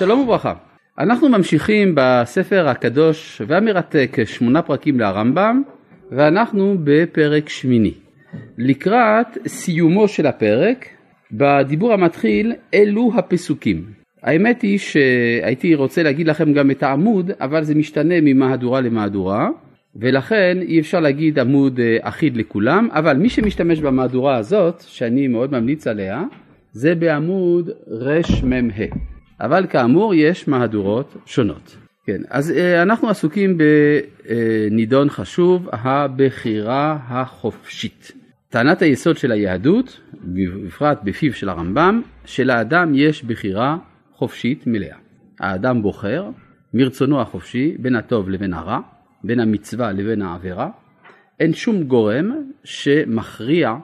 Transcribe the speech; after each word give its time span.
שלום 0.00 0.20
וברכה. 0.20 0.54
אנחנו 0.98 1.28
ממשיכים 1.28 1.92
בספר 1.94 2.68
הקדוש 2.68 3.42
והמרתק 3.46 4.16
שמונה 4.24 4.62
פרקים 4.62 5.00
לרמב"ם 5.00 5.62
ואנחנו 6.10 6.76
בפרק 6.84 7.48
שמיני. 7.48 7.92
לקראת 8.58 9.26
סיומו 9.46 10.08
של 10.08 10.26
הפרק, 10.26 10.86
בדיבור 11.32 11.92
המתחיל 11.92 12.52
אלו 12.74 13.12
הפסוקים. 13.16 13.84
האמת 14.22 14.62
היא 14.62 14.78
שהייתי 14.78 15.74
רוצה 15.74 16.02
להגיד 16.02 16.26
לכם 16.28 16.52
גם 16.52 16.70
את 16.70 16.82
העמוד, 16.82 17.30
אבל 17.40 17.64
זה 17.64 17.74
משתנה 17.74 18.14
ממהדורה 18.22 18.80
למהדורה, 18.80 19.48
ולכן 19.96 20.58
אי 20.62 20.80
אפשר 20.80 21.00
להגיד 21.00 21.38
עמוד 21.38 21.80
אה, 21.80 21.96
אחיד 22.00 22.36
לכולם, 22.36 22.88
אבל 22.92 23.16
מי 23.16 23.28
שמשתמש 23.28 23.80
במהדורה 23.80 24.36
הזאת, 24.36 24.84
שאני 24.86 25.28
מאוד 25.28 25.52
ממליץ 25.52 25.86
עליה, 25.86 26.22
זה 26.72 26.94
בעמוד 26.94 27.70
רמ"ה. 27.90 29.10
אבל 29.40 29.66
כאמור 29.70 30.14
יש 30.14 30.48
מהדורות 30.48 31.16
שונות. 31.26 31.76
כן, 32.06 32.22
אז 32.30 32.50
אה, 32.50 32.82
אנחנו 32.82 33.08
עסוקים 33.08 33.58
בנידון 33.58 35.10
חשוב, 35.10 35.68
הבחירה 35.72 36.98
החופשית. 37.08 38.12
טענת 38.48 38.82
היסוד 38.82 39.16
של 39.16 39.32
היהדות, 39.32 40.00
בפרט 40.66 41.00
בפיו 41.04 41.32
של 41.32 41.48
הרמב"ם, 41.48 42.02
שלאדם 42.24 42.92
יש 42.94 43.24
בחירה 43.24 43.76
חופשית 44.12 44.66
מלאה. 44.66 44.96
האדם 45.40 45.82
בוחר 45.82 46.30
מרצונו 46.74 47.20
החופשי 47.20 47.76
בין 47.78 47.96
הטוב 47.96 48.30
לבין 48.30 48.54
הרע, 48.54 48.80
בין 49.24 49.40
המצווה 49.40 49.92
לבין 49.92 50.22
העבירה, 50.22 50.68
אין 51.40 51.52
שום 51.52 51.82
גורם 51.82 52.32
שמכריע 52.64 53.74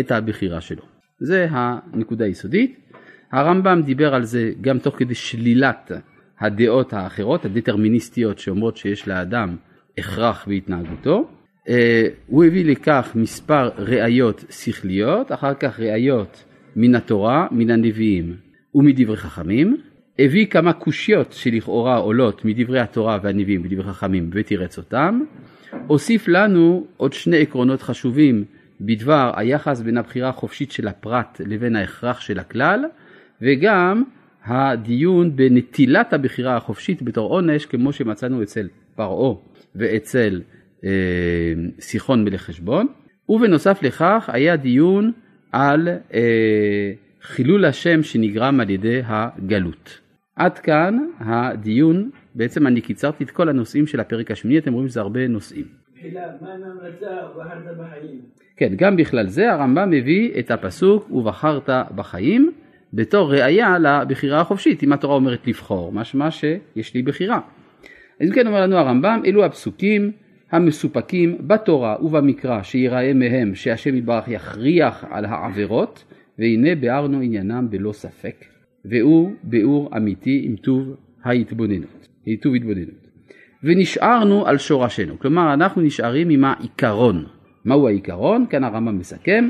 את 0.00 0.12
הבחירה 0.12 0.60
שלו. 0.60 0.82
זה 1.18 1.46
הנקודה 1.50 2.24
היסודית. 2.24 2.89
הרמב"ם 3.32 3.82
דיבר 3.82 4.14
על 4.14 4.24
זה 4.24 4.52
גם 4.60 4.78
תוך 4.78 4.96
כדי 4.98 5.14
שלילת 5.14 5.92
הדעות 6.40 6.92
האחרות, 6.92 7.44
הדטרמיניסטיות 7.44 8.38
שאומרות 8.38 8.76
שיש 8.76 9.08
לאדם 9.08 9.56
הכרח 9.98 10.44
בהתנהגותו. 10.48 11.28
אה, 11.68 12.06
הוא 12.26 12.44
הביא 12.44 12.64
לכך 12.64 13.12
מספר 13.14 13.68
ראיות 13.78 14.44
שכליות, 14.50 15.32
אחר 15.32 15.54
כך 15.54 15.80
ראיות 15.80 16.44
מן 16.76 16.94
התורה, 16.94 17.46
מן 17.50 17.70
הנביאים 17.70 18.36
ומדברי 18.74 19.16
חכמים. 19.16 19.76
הביא 20.18 20.46
כמה 20.46 20.72
קושיות 20.72 21.32
שלכאורה 21.32 21.96
עולות 21.96 22.44
מדברי 22.44 22.80
התורה 22.80 23.18
והנביאים 23.22 23.62
ודברי 23.64 23.92
חכמים 23.92 24.30
ותירץ 24.32 24.78
אותם. 24.78 25.20
הוסיף 25.86 26.28
לנו 26.28 26.86
עוד 26.96 27.12
שני 27.12 27.42
עקרונות 27.42 27.82
חשובים 27.82 28.44
בדבר 28.80 29.32
היחס 29.36 29.80
בין 29.80 29.96
הבחירה 29.96 30.28
החופשית 30.28 30.72
של 30.72 30.88
הפרט 30.88 31.40
לבין 31.46 31.76
ההכרח 31.76 32.20
של 32.20 32.38
הכלל, 32.38 32.84
וגם 33.42 34.02
הדיון 34.44 35.36
בנטילת 35.36 36.12
הבחירה 36.12 36.56
החופשית 36.56 37.02
בתור 37.02 37.30
עונש, 37.30 37.66
כמו 37.66 37.92
שמצאנו 37.92 38.42
אצל 38.42 38.68
פרעה 38.94 39.34
ואצל 39.74 40.42
אה, 40.84 40.90
סיחון 41.80 42.24
מלך 42.24 42.42
חשבון, 42.42 42.86
ובנוסף 43.28 43.82
לכך 43.82 44.30
היה 44.32 44.56
דיון 44.56 45.12
על 45.52 45.88
אה, 46.14 46.92
חילול 47.22 47.64
השם 47.64 48.02
שנגרם 48.02 48.60
על 48.60 48.70
ידי 48.70 49.02
הגלות. 49.04 50.00
עד 50.36 50.58
כאן 50.58 50.98
הדיון, 51.18 52.10
בעצם 52.34 52.66
אני 52.66 52.80
קיצרתי 52.80 53.24
את 53.24 53.30
כל 53.30 53.48
הנושאים 53.48 53.86
של 53.86 54.00
הפרק 54.00 54.30
השמיני, 54.30 54.58
אתם 54.58 54.72
רואים 54.72 54.88
שזה 54.88 55.00
הרבה 55.00 55.28
נושאים. 55.28 55.64
כן, 58.56 58.72
גם 58.76 58.96
בכלל 58.96 59.26
זה 59.26 59.52
הרמב"ם 59.52 59.90
מביא 59.90 60.38
את 60.38 60.50
הפסוק 60.50 61.10
ובחרת 61.10 61.68
בחיים 61.94 62.52
בתור 62.94 63.32
ראייה 63.32 63.78
לבחירה 63.78 64.40
החופשית. 64.40 64.82
אם 64.82 64.92
התורה 64.92 65.14
אומרת 65.14 65.46
לבחור, 65.46 65.92
משמע 65.92 66.30
שיש 66.30 66.94
לי 66.94 67.02
בחירה. 67.02 67.40
אז 68.20 68.28
אם 68.28 68.34
כן 68.34 68.46
אומר 68.46 68.62
לנו 68.62 68.76
הרמב"ם, 68.76 69.22
אלו 69.26 69.44
הפסוקים 69.44 70.12
המסופקים 70.52 71.38
בתורה 71.40 71.96
ובמקרא 72.02 72.62
שיראה 72.62 73.12
מהם 73.14 73.54
שהשם 73.54 73.96
יתברך 73.96 74.28
יכריח 74.28 75.04
על 75.10 75.24
העבירות, 75.24 76.04
והנה 76.38 76.74
ביארנו 76.74 77.20
עניינם 77.20 77.70
בלא 77.70 77.92
ספק, 77.92 78.44
והוא 78.84 79.32
ביאור 79.42 79.90
אמיתי 79.96 80.42
עם 80.44 80.56
טוב 80.56 80.96
ההתבוננות, 81.24 82.08
טוב 82.42 82.54
התבוננות. 82.54 83.10
ונשארנו 83.64 84.46
על 84.46 84.58
שורשנו, 84.58 85.18
כלומר 85.18 85.54
אנחנו 85.54 85.82
נשארים 85.82 86.30
עם 86.30 86.44
העיקרון. 86.44 87.24
מהו 87.64 87.88
העיקרון? 87.88 88.46
כאן 88.50 88.64
הרמב"ם 88.64 88.98
מסכם, 88.98 89.48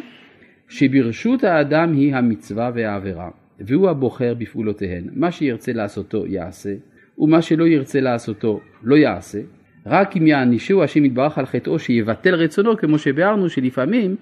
שברשות 0.70 1.44
האדם 1.44 1.92
היא 1.92 2.14
המצווה 2.14 2.70
והעבירה, 2.74 3.30
והוא 3.60 3.88
הבוחר 3.88 4.34
בפעולותיהן. 4.34 5.04
מה 5.12 5.30
שירצה 5.30 5.72
לעשותו 5.72 6.26
יעשה, 6.26 6.74
ומה 7.18 7.42
שלא 7.42 7.64
ירצה 7.64 8.00
לעשותו 8.00 8.60
לא 8.82 8.96
יעשה. 8.96 9.38
רק 9.86 10.16
אם 10.16 10.26
יענישו 10.26 10.84
השם 10.84 11.04
יתברך 11.04 11.38
על 11.38 11.46
חטאו 11.46 11.78
שיבטל 11.78 12.34
רצונו, 12.34 12.76
כמו 12.76 12.98
שביארנו 12.98 13.48
שלפעמים 13.48 14.16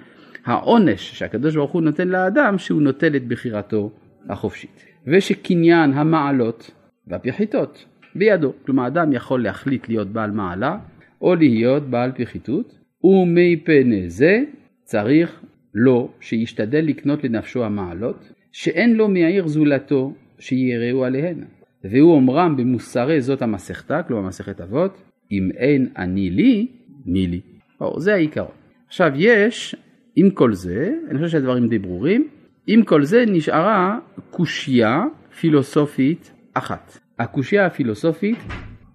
העונש 0.44 1.18
שהקדוש 1.18 1.56
ברוך 1.56 1.72
הוא 1.72 1.82
נותן 1.82 2.08
לאדם, 2.08 2.58
שהוא 2.58 2.82
נוטל 2.82 3.16
את 3.16 3.28
בחירתו 3.28 3.92
החופשית. 4.28 4.84
ושקניין 5.06 5.92
המעלות 5.92 6.70
והפחיתות 7.06 7.84
בידו. 8.14 8.52
כלומר, 8.66 8.86
אדם 8.86 9.12
יכול 9.12 9.42
להחליט 9.42 9.88
להיות 9.88 10.08
בעל 10.08 10.30
מעלה, 10.30 10.78
או 11.20 11.34
להיות 11.34 11.82
בעל 11.82 12.12
פחיתות, 12.12 12.78
ומפני 13.04 14.10
זה 14.10 14.42
צריך 14.84 15.40
לו 15.74 16.10
שישתדל 16.20 16.84
לקנות 16.84 17.24
לנפשו 17.24 17.64
המעלות, 17.64 18.32
שאין 18.52 18.96
לו 18.96 19.08
מהעיר 19.08 19.46
זולתו 19.46 20.14
שיראו 20.38 21.04
עליהן. 21.04 21.44
והוא 21.84 22.14
אומרם 22.14 22.56
במוסרי 22.56 23.20
זאת 23.20 23.42
המסכתה, 23.42 24.02
כלומר 24.02 24.28
מסכת 24.28 24.60
אבות, 24.60 25.02
אם 25.32 25.50
אין 25.56 25.88
אני 25.96 26.30
לי, 26.30 26.66
מי 27.06 27.26
לי. 27.26 27.40
או, 27.80 28.00
זה 28.00 28.14
העיקרון. 28.14 28.50
עכשיו 28.86 29.12
יש, 29.14 29.76
עם 30.16 30.30
כל 30.30 30.52
זה, 30.52 30.94
אני 31.10 31.18
חושב 31.18 31.30
שהדברים 31.30 31.68
די 31.68 31.78
ברורים, 31.78 32.28
עם 32.66 32.82
כל 32.82 33.04
זה 33.04 33.24
נשארה 33.26 33.98
קושייה 34.30 35.04
פילוסופית 35.40 36.32
אחת. 36.54 36.98
הקושייה 37.18 37.66
הפילוסופית 37.66 38.38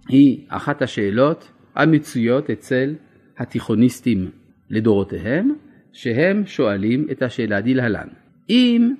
היא 0.09 0.45
אחת 0.47 0.81
השאלות 0.81 1.51
המצויות 1.75 2.49
אצל 2.49 2.95
התיכוניסטים 3.37 4.29
לדורותיהם, 4.69 5.53
שהם 5.93 6.45
שואלים 6.45 7.07
את 7.11 7.21
השאלה 7.21 7.61
דלהלן. 7.61 8.07
אם, 8.49 8.93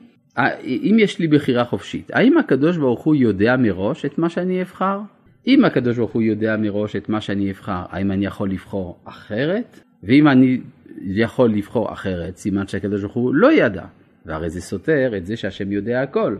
אם 0.67 0.95
יש 0.99 1.19
לי 1.19 1.27
בחירה 1.27 1.65
חופשית, 1.65 2.11
האם 2.13 2.37
הקדוש 2.37 2.77
ברוך 2.77 3.03
הוא 3.03 3.15
יודע 3.15 3.57
מראש 3.57 4.05
את 4.05 4.17
מה 4.17 4.29
שאני 4.29 4.61
אבחר? 4.61 4.99
אם 5.47 5.65
הקדוש 5.65 5.97
ברוך 5.97 6.11
הוא 6.11 6.21
יודע 6.21 6.57
מראש 6.57 6.95
את 6.95 7.09
מה 7.09 7.21
שאני 7.21 7.51
אבחר, 7.51 7.83
האם 7.89 8.11
אני 8.11 8.25
יכול 8.25 8.49
לבחור 8.49 8.99
אחרת? 9.05 9.79
ואם 10.03 10.27
אני 10.27 10.61
יכול 11.01 11.51
לבחור 11.53 11.93
אחרת, 11.93 12.37
סימן 12.37 12.67
שהקדוש 12.67 13.01
ברוך 13.01 13.13
הוא 13.13 13.35
לא 13.35 13.53
ידע, 13.53 13.85
והרי 14.25 14.49
זה 14.49 14.61
סותר 14.61 15.13
את 15.17 15.25
זה 15.25 15.37
שהשם 15.37 15.71
יודע 15.71 16.01
הכל. 16.01 16.37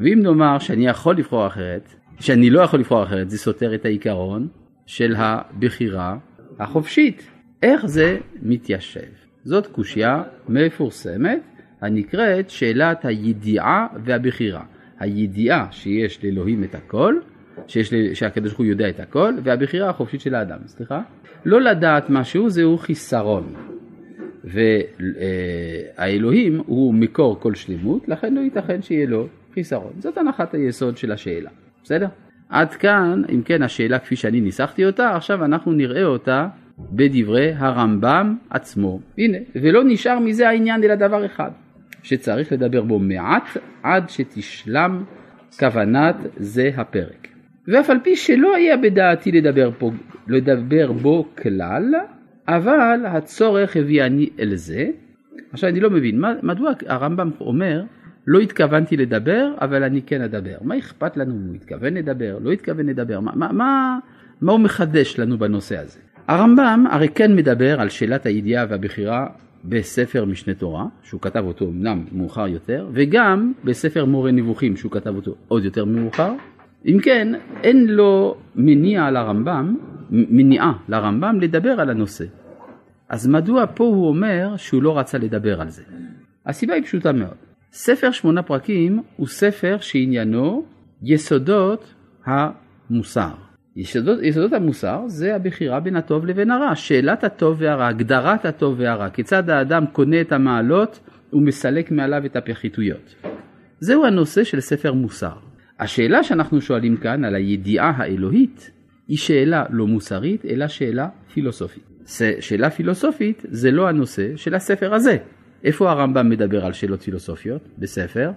ואם 0.00 0.18
נאמר 0.22 0.58
שאני 0.58 0.86
יכול 0.86 1.16
לבחור 1.16 1.46
אחרת, 1.46 1.94
שאני 2.20 2.50
לא 2.50 2.60
יכול 2.60 2.80
לבחור 2.80 3.02
אחרת, 3.02 3.30
זה 3.30 3.38
סותר 3.38 3.74
את 3.74 3.84
העיקרון 3.84 4.48
של 4.86 5.14
הבחירה 5.16 6.18
החופשית. 6.58 7.30
איך 7.62 7.86
זה 7.86 8.18
מתיישב? 8.42 9.27
זאת 9.48 9.66
קושייה 9.66 10.22
מפורסמת 10.48 11.40
הנקראת 11.80 12.50
שאלת 12.50 13.04
הידיעה 13.04 13.86
והבחירה. 14.04 14.62
הידיעה 14.98 15.66
שיש 15.70 16.24
לאלוהים 16.24 16.64
את 16.64 16.74
הכל, 16.74 17.14
שיש, 17.66 17.94
שהקדוש 17.94 18.50
ברוך 18.50 18.58
הוא 18.58 18.66
יודע 18.66 18.88
את 18.88 19.00
הכל, 19.00 19.34
והבחירה 19.42 19.90
החופשית 19.90 20.20
של 20.20 20.34
האדם, 20.34 20.58
סליחה? 20.66 21.00
לא 21.44 21.60
לדעת 21.60 22.10
משהו 22.10 22.50
זהו 22.50 22.78
חיסרון. 22.78 23.54
והאלוהים 25.96 26.62
הוא 26.66 26.94
מקור 26.94 27.40
כל 27.40 27.54
שלמות, 27.54 28.08
לכן 28.08 28.34
לא 28.34 28.40
ייתכן 28.40 28.82
שיהיה 28.82 29.06
לו 29.06 29.26
חיסרון. 29.54 29.92
זאת 29.98 30.18
הנחת 30.18 30.54
היסוד 30.54 30.96
של 30.96 31.12
השאלה, 31.12 31.50
בסדר? 31.84 32.08
עד 32.48 32.74
כאן, 32.74 33.22
אם 33.34 33.42
כן, 33.42 33.62
השאלה 33.62 33.98
כפי 33.98 34.16
שאני 34.16 34.40
ניסחתי 34.40 34.86
אותה, 34.86 35.16
עכשיו 35.16 35.44
אנחנו 35.44 35.72
נראה 35.72 36.04
אותה 36.04 36.48
בדברי 36.78 37.52
הרמב"ם 37.56 38.36
עצמו. 38.50 39.00
הנה, 39.18 39.38
ולא 39.54 39.82
נשאר 39.84 40.18
מזה 40.18 40.48
העניין 40.48 40.84
אלא 40.84 40.94
דבר 40.94 41.26
אחד, 41.26 41.50
שצריך 42.02 42.52
לדבר 42.52 42.82
בו 42.82 42.98
מעט 42.98 43.56
עד 43.82 44.08
שתשלם 44.08 45.04
כוונת 45.58 46.16
זה 46.36 46.70
הפרק. 46.76 47.28
ואף 47.68 47.90
על 47.90 47.98
פי 48.04 48.16
שלא 48.16 48.56
היה 48.56 48.76
בדעתי 48.76 49.32
לדבר, 49.32 49.70
פה, 49.78 49.90
לדבר 50.28 50.92
בו 50.92 51.28
כלל, 51.42 51.94
אבל 52.48 53.00
הצורך 53.06 53.76
הביאני 53.76 54.28
אל 54.40 54.54
זה. 54.54 54.86
עכשיו 55.52 55.70
אני 55.70 55.80
לא 55.80 55.90
מבין, 55.90 56.22
מדוע 56.42 56.72
הרמב"ם 56.86 57.30
אומר 57.40 57.82
לא 58.26 58.38
התכוונתי 58.38 58.96
לדבר, 58.96 59.54
אבל 59.60 59.82
אני 59.82 60.02
כן 60.02 60.22
אדבר. 60.22 60.56
מה 60.60 60.78
אכפת 60.78 61.16
לנו 61.16 61.34
אם 61.34 61.46
הוא 61.48 61.54
התכוון 61.54 61.94
לדבר, 61.94 62.38
לא 62.42 62.52
התכוון 62.52 62.86
לדבר? 62.86 63.20
מה, 63.20 63.32
מה, 63.36 63.98
מה, 64.40 64.52
הוא 64.52 64.60
מחדש 64.60 65.18
לנו 65.18 65.38
בנושא 65.38 65.78
הזה? 65.78 65.98
הרמב"ם 66.28 66.84
הרי 66.90 67.08
כן 67.08 67.36
מדבר 67.36 67.80
על 67.80 67.88
שאלת 67.88 68.26
הידיעה 68.26 68.66
והבחירה 68.68 69.26
בספר 69.64 70.24
משנה 70.24 70.54
תורה, 70.54 70.84
שהוא 71.02 71.20
כתב 71.20 71.44
אותו 71.44 71.68
אמנם 71.68 72.04
מאוחר 72.12 72.48
יותר, 72.48 72.88
וגם 72.92 73.52
בספר 73.64 74.04
מורה 74.04 74.30
נבוכים 74.30 74.76
שהוא 74.76 74.92
כתב 74.92 75.16
אותו 75.16 75.34
עוד 75.48 75.64
יותר 75.64 75.84
מאוחר, 75.84 76.32
אם 76.86 76.98
כן, 77.02 77.32
אין 77.62 77.86
לו 77.86 78.36
מניע 78.56 79.10
לרמב"ם, 79.10 79.76
מניעה 80.10 80.72
לרמב"ם 80.88 81.40
לדבר 81.40 81.80
על 81.80 81.90
הנושא. 81.90 82.24
אז 83.08 83.28
מדוע 83.28 83.66
פה 83.74 83.84
הוא 83.84 84.08
אומר 84.08 84.56
שהוא 84.56 84.82
לא 84.82 84.98
רצה 84.98 85.18
לדבר 85.18 85.60
על 85.60 85.68
זה? 85.68 85.82
הסיבה 86.46 86.74
היא 86.74 86.82
פשוטה 86.82 87.12
מאוד. 87.12 87.36
ספר 87.72 88.10
שמונה 88.10 88.42
פרקים 88.42 89.02
הוא 89.16 89.26
ספר 89.26 89.76
שעניינו 89.80 90.64
יסודות 91.02 91.94
המוסר. 92.24 93.47
יסודות, 93.78 94.18
יסודות 94.22 94.52
המוסר 94.52 95.02
זה 95.06 95.36
הבחירה 95.36 95.80
בין 95.80 95.96
הטוב 95.96 96.26
לבין 96.26 96.50
הרע, 96.50 96.74
שאלת 96.74 97.24
הטוב 97.24 97.56
והרע, 97.60 97.86
הגדרת 97.86 98.44
הטוב 98.44 98.74
והרע, 98.78 99.10
כיצד 99.10 99.50
האדם 99.50 99.84
קונה 99.92 100.20
את 100.20 100.32
המעלות 100.32 101.00
ומסלק 101.32 101.90
מעליו 101.90 102.26
את 102.26 102.36
הפחיתויות. 102.36 103.14
זהו 103.80 104.04
הנושא 104.04 104.44
של 104.44 104.60
ספר 104.60 104.92
מוסר. 104.92 105.36
השאלה 105.80 106.22
שאנחנו 106.22 106.60
שואלים 106.60 106.96
כאן 106.96 107.24
על 107.24 107.34
הידיעה 107.34 107.92
האלוהית 107.96 108.70
היא 109.08 109.18
שאלה 109.18 109.64
לא 109.70 109.86
מוסרית 109.86 110.44
אלא 110.44 110.68
שאלה 110.68 111.08
פילוסופית. 111.34 112.06
שאלה 112.40 112.70
פילוסופית 112.70 113.42
זה 113.48 113.70
לא 113.70 113.88
הנושא 113.88 114.36
של 114.36 114.54
הספר 114.54 114.94
הזה. 114.94 115.16
איפה 115.64 115.90
הרמב"ם 115.90 116.28
מדבר 116.28 116.64
על 116.64 116.72
שאלות 116.72 117.02
פילוסופיות? 117.02 117.68
בספר? 117.78 118.30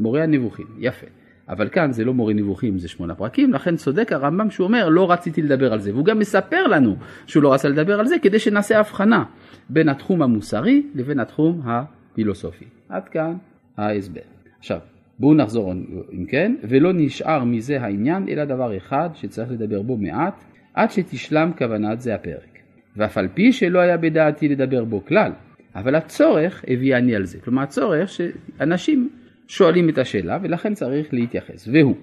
מורה 0.00 0.22
הנבוכים. 0.22 0.66
יפה. 0.78 1.06
אבל 1.50 1.68
כאן 1.68 1.92
זה 1.92 2.04
לא 2.04 2.14
מורה 2.14 2.34
נבוכים, 2.34 2.78
זה 2.78 2.88
שמונה 2.88 3.14
פרקים, 3.14 3.52
לכן 3.52 3.76
צודק 3.76 4.12
הרמב"ם 4.12 4.50
שהוא 4.50 4.66
אומר 4.66 4.88
לא 4.88 5.10
רציתי 5.12 5.42
לדבר 5.42 5.72
על 5.72 5.80
זה, 5.80 5.92
והוא 5.92 6.04
גם 6.04 6.18
מספר 6.18 6.66
לנו 6.66 6.96
שהוא 7.26 7.42
לא 7.42 7.52
רצה 7.52 7.68
לדבר 7.68 8.00
על 8.00 8.06
זה 8.06 8.16
כדי 8.22 8.38
שנעשה 8.38 8.78
הבחנה 8.78 9.24
בין 9.68 9.88
התחום 9.88 10.22
המוסרי 10.22 10.82
לבין 10.94 11.20
התחום 11.20 11.62
הפילוסופי. 11.64 12.64
עד 12.88 13.08
כאן 13.08 13.34
ההסבר. 13.76 14.20
עכשיו, 14.58 14.78
בואו 15.18 15.34
נחזור 15.34 15.72
אם 16.12 16.24
כן, 16.28 16.54
ולא 16.68 16.90
נשאר 16.94 17.44
מזה 17.44 17.80
העניין 17.80 18.28
אלא 18.28 18.44
דבר 18.44 18.76
אחד 18.76 19.10
שצריך 19.14 19.50
לדבר 19.50 19.82
בו 19.82 19.96
מעט, 19.96 20.44
עד 20.74 20.90
שתשלם 20.90 21.50
כוונת 21.58 22.00
זה 22.00 22.14
הפרק. 22.14 22.58
ואף 22.96 23.18
על 23.18 23.28
פי 23.34 23.52
שלא 23.52 23.78
היה 23.78 23.96
בדעתי 23.96 24.48
לדבר 24.48 24.84
בו 24.84 25.04
כלל, 25.04 25.32
אבל 25.74 25.94
הצורך 25.94 26.64
הביאני 26.68 27.14
על 27.16 27.24
זה. 27.24 27.38
כלומר 27.40 27.62
הצורך 27.62 28.08
שאנשים 28.08 29.10
שואלים 29.50 29.88
את 29.88 29.98
השאלה 29.98 30.38
ולכן 30.42 30.74
צריך 30.74 31.14
להתייחס, 31.14 31.68
והוא 31.72 31.96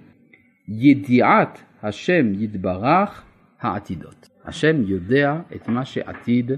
ידיעת 0.67 1.63
השם 1.83 2.33
יתברך 2.33 3.23
העתידות. 3.61 4.29
השם 4.45 4.81
יודע 4.87 5.39
את 5.55 5.67
מה 5.67 5.85
שעתיד 5.85 6.51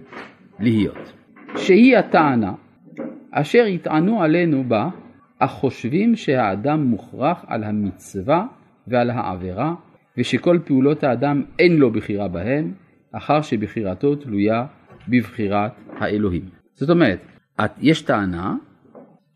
להיות. 0.60 1.14
שהיא 1.58 1.98
הטענה 1.98 2.54
אשר 3.32 3.66
יטענו 3.68 4.24
עלינו 4.24 4.64
בה, 4.64 4.90
אך 5.40 5.52
חושבים 5.52 6.16
שהאדם 6.16 6.84
מוכרח 6.84 7.46
על 7.48 7.64
המצווה 7.64 8.46
ועל 8.88 9.10
העבירה, 9.10 9.74
ושכל 10.18 10.60
פעולות 10.66 11.04
האדם 11.04 11.44
אין 11.60 11.78
לו 11.78 11.92
בחירה 11.92 12.28
בהם, 12.28 12.74
אחר 13.12 13.42
שבחירתו 13.42 14.16
תלויה 14.16 14.66
בבחירת 15.08 15.72
האלוהים. 16.00 16.50
זאת 16.74 16.90
אומרת, 16.90 17.20
יש 17.82 18.02
טענה 18.02 18.56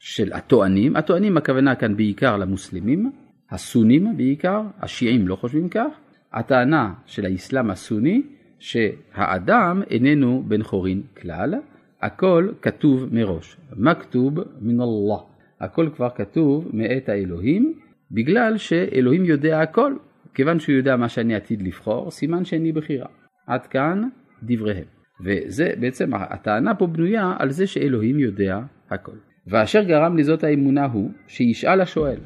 של 0.05 0.33
הטוענים, 0.33 0.95
הטוענים 0.95 1.37
הכוונה 1.37 1.75
כאן 1.75 1.97
בעיקר 1.97 2.37
למוסלמים, 2.37 3.11
הסונים 3.51 4.17
בעיקר, 4.17 4.61
השיעים 4.79 5.27
לא 5.27 5.35
חושבים 5.35 5.69
כך, 5.69 5.87
הטענה 6.33 6.93
של 7.05 7.25
האסלאם 7.25 7.69
הסוני 7.69 8.21
שהאדם 8.59 9.81
איננו 9.89 10.43
בן 10.47 10.63
חורין 10.63 11.01
כלל, 11.21 11.53
הכל 12.01 12.49
כתוב 12.61 13.09
מראש, 13.11 13.57
מכתוב 13.77 14.33
מן 14.61 14.81
אללה, 14.81 15.21
הכל 15.59 15.89
כבר 15.95 16.09
כתוב 16.15 16.69
מאת 16.73 17.09
האלוהים, 17.09 17.73
בגלל 18.11 18.57
שאלוהים 18.57 19.25
יודע 19.25 19.61
הכל, 19.61 19.95
כיוון 20.33 20.59
שהוא 20.59 20.75
יודע 20.75 20.95
מה 20.95 21.09
שאני 21.09 21.35
עתיד 21.35 21.61
לבחור, 21.61 22.11
סימן 22.11 22.45
שאין 22.45 22.63
לי 22.63 22.71
בחירה. 22.71 23.07
עד 23.47 23.67
כאן 23.67 24.01
דבריהם. 24.43 24.85
וזה 25.25 25.73
בעצם 25.79 26.13
הטענה 26.13 26.75
פה 26.75 26.87
בנויה 26.87 27.35
על 27.39 27.49
זה 27.49 27.67
שאלוהים 27.67 28.19
יודע 28.19 28.59
הכל. 28.89 29.32
ואשר 29.47 29.83
גרם 29.83 30.17
לזאת 30.17 30.43
האמונה 30.43 30.85
הוא 30.85 31.11
שישאל 31.27 31.81
השואל. 31.81 32.17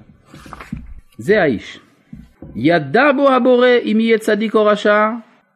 זה 1.17 1.41
האיש. 1.41 1.79
ידע 2.55 3.11
בו 3.11 3.29
הבורא 3.29 3.67
אם 3.83 3.97
יהיה 3.99 4.17
צדיק 4.17 4.55
או 4.55 4.65
רשע, 4.65 5.09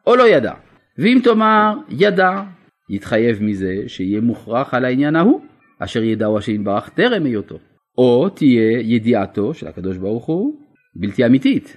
או 0.06 0.16
לא 0.16 0.28
ידע. 0.28 0.52
ואם 0.98 1.20
תאמר 1.24 1.74
ידע, 1.88 2.42
יתחייב 2.90 3.42
מזה 3.42 3.74
שיהיה 3.86 4.20
מוכרח 4.20 4.74
על 4.74 4.84
העניין 4.84 5.16
ההוא, 5.16 5.40
אשר 5.78 6.02
ידעו 6.02 6.38
השם 6.38 6.52
יתברך 6.52 6.88
טרם 6.88 7.24
היותו. 7.24 7.58
או 7.98 8.28
תהיה 8.28 8.80
ידיעתו 8.80 9.54
של 9.54 9.66
הקדוש 9.66 9.96
ברוך 9.96 10.24
הוא 10.24 10.54
בלתי 10.96 11.26
אמיתית. 11.26 11.76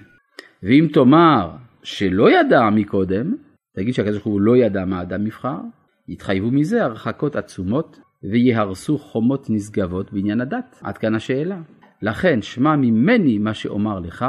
ואם 0.62 0.88
תאמר 0.92 1.50
שלא 1.82 2.30
ידע 2.30 2.70
מקודם, 2.70 3.34
תגיד 3.76 3.94
שהקדוש 3.94 4.14
ברוך 4.14 4.26
הוא 4.26 4.40
לא 4.40 4.56
ידע 4.56 4.84
מה 4.84 5.02
אדם 5.02 5.26
יבחר, 5.26 5.58
יתחייבו 6.08 6.50
מזה 6.50 6.84
הרחקות 6.84 7.36
עצומות 7.36 7.98
ויהרסו 8.30 8.98
חומות 8.98 9.46
נשגבות 9.50 10.12
בעניין 10.12 10.40
הדת. 10.40 10.80
עד 10.82 10.98
כאן 10.98 11.14
השאלה. 11.14 11.58
לכן 12.02 12.42
שמע 12.42 12.76
ממני 12.76 13.38
מה 13.38 13.54
שאומר 13.54 14.00
לך, 14.00 14.26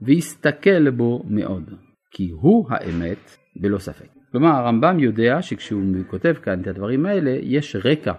והסתכל 0.00 0.90
בו 0.90 1.22
מאוד, 1.28 1.70
כי 2.10 2.30
הוא 2.40 2.66
האמת 2.70 3.36
בלא 3.56 3.78
ספק. 3.78 4.06
כלומר 4.32 4.48
הרמב"ם 4.48 4.98
יודע 5.00 5.42
שכשהוא 5.42 5.82
כותב 6.06 6.34
כאן 6.42 6.60
את 6.60 6.66
הדברים 6.66 7.06
האלה, 7.06 7.30
יש 7.42 7.76
רקע 7.84 8.12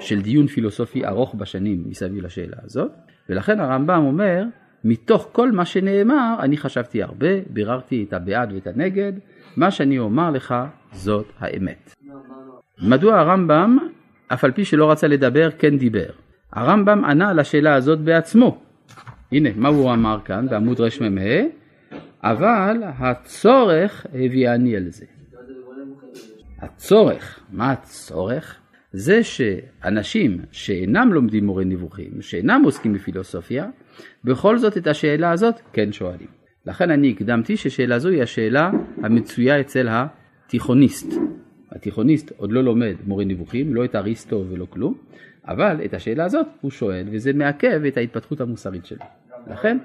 של 0.00 0.22
דיון 0.22 0.46
פילוסופי 0.46 1.06
ארוך 1.06 1.34
בשנים 1.34 1.84
מסביב 1.86 2.24
לשאלה 2.24 2.56
הזאת, 2.62 2.90
ולכן 3.28 3.60
הרמב"ם 3.60 4.02
אומר, 4.06 4.44
מתוך 4.84 5.28
כל 5.32 5.52
מה 5.52 5.64
שנאמר, 5.64 6.36
אני 6.40 6.56
חשבתי 6.56 7.02
הרבה, 7.02 7.28
ביררתי 7.50 8.04
את 8.08 8.12
הבעד 8.12 8.52
ואת 8.52 8.66
הנגד, 8.66 9.12
מה 9.56 9.70
שאני 9.70 9.98
אומר 9.98 10.30
לך 10.30 10.54
זאת 10.92 11.32
האמת. 11.38 11.94
מדוע 12.82 13.18
הרמב"ם 13.20 13.78
אף 14.32 14.44
על 14.44 14.52
פי 14.52 14.64
שלא 14.64 14.90
רצה 14.90 15.08
לדבר, 15.08 15.50
כן 15.58 15.78
דיבר. 15.78 16.10
הרמב"ם 16.52 17.04
ענה 17.04 17.30
על 17.30 17.38
השאלה 17.38 17.74
הזאת 17.74 18.00
בעצמו. 18.00 18.62
הנה, 19.32 19.50
מה 19.56 19.68
הוא 19.68 19.92
אמר 19.92 20.18
כאן 20.24 20.46
בעמוד 20.50 20.80
רמ"ה? 20.80 21.40
אבל 22.22 22.82
הצורך 22.98 24.06
הביאני 24.14 24.76
על 24.76 24.88
זה. 24.88 25.04
הצורך, 26.58 27.40
מה 27.52 27.72
הצורך? 27.72 28.56
זה 28.92 29.22
שאנשים 29.24 30.38
שאינם 30.52 31.12
לומדים 31.12 31.46
מורה 31.46 31.64
נבוכים, 31.64 32.22
שאינם 32.22 32.62
עוסקים 32.64 32.92
בפילוסופיה, 32.92 33.66
בכל 34.24 34.58
זאת 34.58 34.76
את 34.76 34.86
השאלה 34.86 35.30
הזאת 35.30 35.54
כן 35.72 35.92
שואלים. 35.92 36.28
לכן 36.66 36.90
אני 36.90 37.10
הקדמתי 37.10 37.56
ששאלה 37.56 37.98
זו 37.98 38.08
היא 38.08 38.22
השאלה 38.22 38.70
המצויה 39.02 39.60
אצל 39.60 39.88
התיכוניסט, 39.90 41.12
התיכוניסט 41.80 42.32
עוד 42.36 42.52
לא 42.52 42.64
לומד 42.64 42.94
מורה 43.06 43.24
נבוכים, 43.24 43.74
לא 43.74 43.84
את 43.84 43.94
אריסטו 43.96 44.44
ולא 44.50 44.66
כלום, 44.70 44.94
אבל 45.48 45.76
את 45.84 45.94
השאלה 45.94 46.24
הזאת 46.24 46.46
הוא 46.60 46.70
שואל, 46.70 47.06
וזה 47.12 47.32
מעכב 47.32 47.84
את 47.88 47.96
ההתפתחות 47.96 48.40
המוסרית 48.40 48.86
שלו. 48.86 48.98
לכן, 49.50 49.78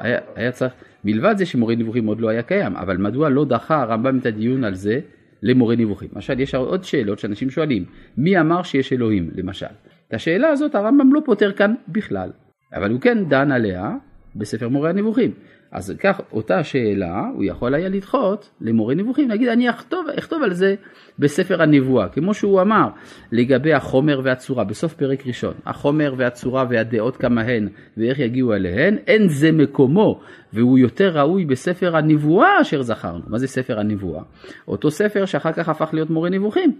היה, 0.00 0.18
היה 0.36 0.52
צריך, 0.52 0.72
מלבד 1.04 1.34
זה 1.38 1.46
שמורה 1.46 1.74
נבוכים 1.74 2.06
עוד 2.06 2.20
לא 2.20 2.28
היה 2.28 2.42
קיים, 2.42 2.76
אבל 2.76 2.96
מדוע 2.96 3.28
לא 3.28 3.44
דחה 3.44 3.82
הרמב"ם 3.82 4.18
את 4.18 4.26
הדיון 4.26 4.64
על 4.64 4.74
זה 4.74 5.00
למורה 5.42 5.76
נבוכים? 5.76 6.08
למשל, 6.14 6.40
יש 6.40 6.54
עוד 6.54 6.84
שאלות 6.84 7.18
שאנשים 7.18 7.50
שואלים, 7.50 7.84
מי 8.16 8.40
אמר 8.40 8.62
שיש 8.62 8.92
אלוהים, 8.92 9.30
למשל? 9.34 9.66
את 10.08 10.14
השאלה 10.14 10.48
הזאת 10.48 10.74
הרמב"ם 10.74 11.14
לא 11.14 11.20
פותר 11.24 11.52
כאן 11.52 11.74
בכלל, 11.88 12.30
אבל 12.72 12.90
הוא 12.90 13.00
כן 13.00 13.24
דן 13.28 13.52
עליה 13.52 13.96
בספר 14.36 14.68
מורה 14.68 14.90
הנבוכים. 14.90 15.30
אז 15.74 15.94
כך 16.00 16.20
אותה 16.32 16.64
שאלה 16.64 17.22
הוא 17.34 17.44
יכול 17.44 17.74
היה 17.74 17.88
לדחות 17.88 18.50
למורה 18.60 18.94
נבוכים, 18.94 19.28
להגיד 19.28 19.48
אני 19.48 19.70
אכתוב, 19.70 20.06
אכתוב 20.18 20.42
על 20.42 20.52
זה 20.52 20.74
בספר 21.18 21.62
הנבואה, 21.62 22.08
כמו 22.08 22.34
שהוא 22.34 22.60
אמר 22.60 22.88
לגבי 23.32 23.72
החומר 23.72 24.20
והצורה 24.24 24.64
בסוף 24.64 24.94
פרק 24.94 25.26
ראשון, 25.26 25.54
החומר 25.66 26.14
והצורה 26.16 26.64
והדעות 26.70 27.16
כמה 27.16 27.42
הן 27.42 27.68
ואיך 27.96 28.18
יגיעו 28.18 28.54
אליהן, 28.54 28.96
אין 29.06 29.28
זה 29.28 29.52
מקומו 29.52 30.20
והוא 30.52 30.78
יותר 30.78 31.18
ראוי 31.18 31.44
בספר 31.44 31.96
הנבואה 31.96 32.60
אשר 32.60 32.82
זכרנו. 32.82 33.22
מה 33.26 33.38
זה 33.38 33.46
ספר 33.46 33.78
הנבואה? 33.78 34.22
אותו 34.68 34.90
ספר 34.90 35.24
שאחר 35.24 35.52
כך 35.52 35.68
הפך 35.68 35.90
להיות 35.92 36.10
מורה 36.10 36.30
נבוכים. 36.30 36.72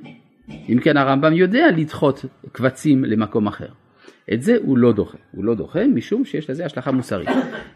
אם 0.68 0.78
כן 0.82 0.96
הרמב"ם 0.96 1.32
יודע 1.32 1.66
לדחות 1.76 2.24
קבצים 2.52 3.04
למקום 3.04 3.46
אחר. 3.46 3.84
את 4.33 4.43
זה 4.43 4.57
הוא 4.62 4.78
לא 4.78 4.93
דוחה, 4.93 5.19
הוא 5.33 5.45
לא 5.45 5.54
דוחה 5.54 5.87
משום 5.87 6.25
שיש 6.25 6.50
לזה 6.50 6.64
השלכה 6.64 6.93
מוסרית. 6.93 7.28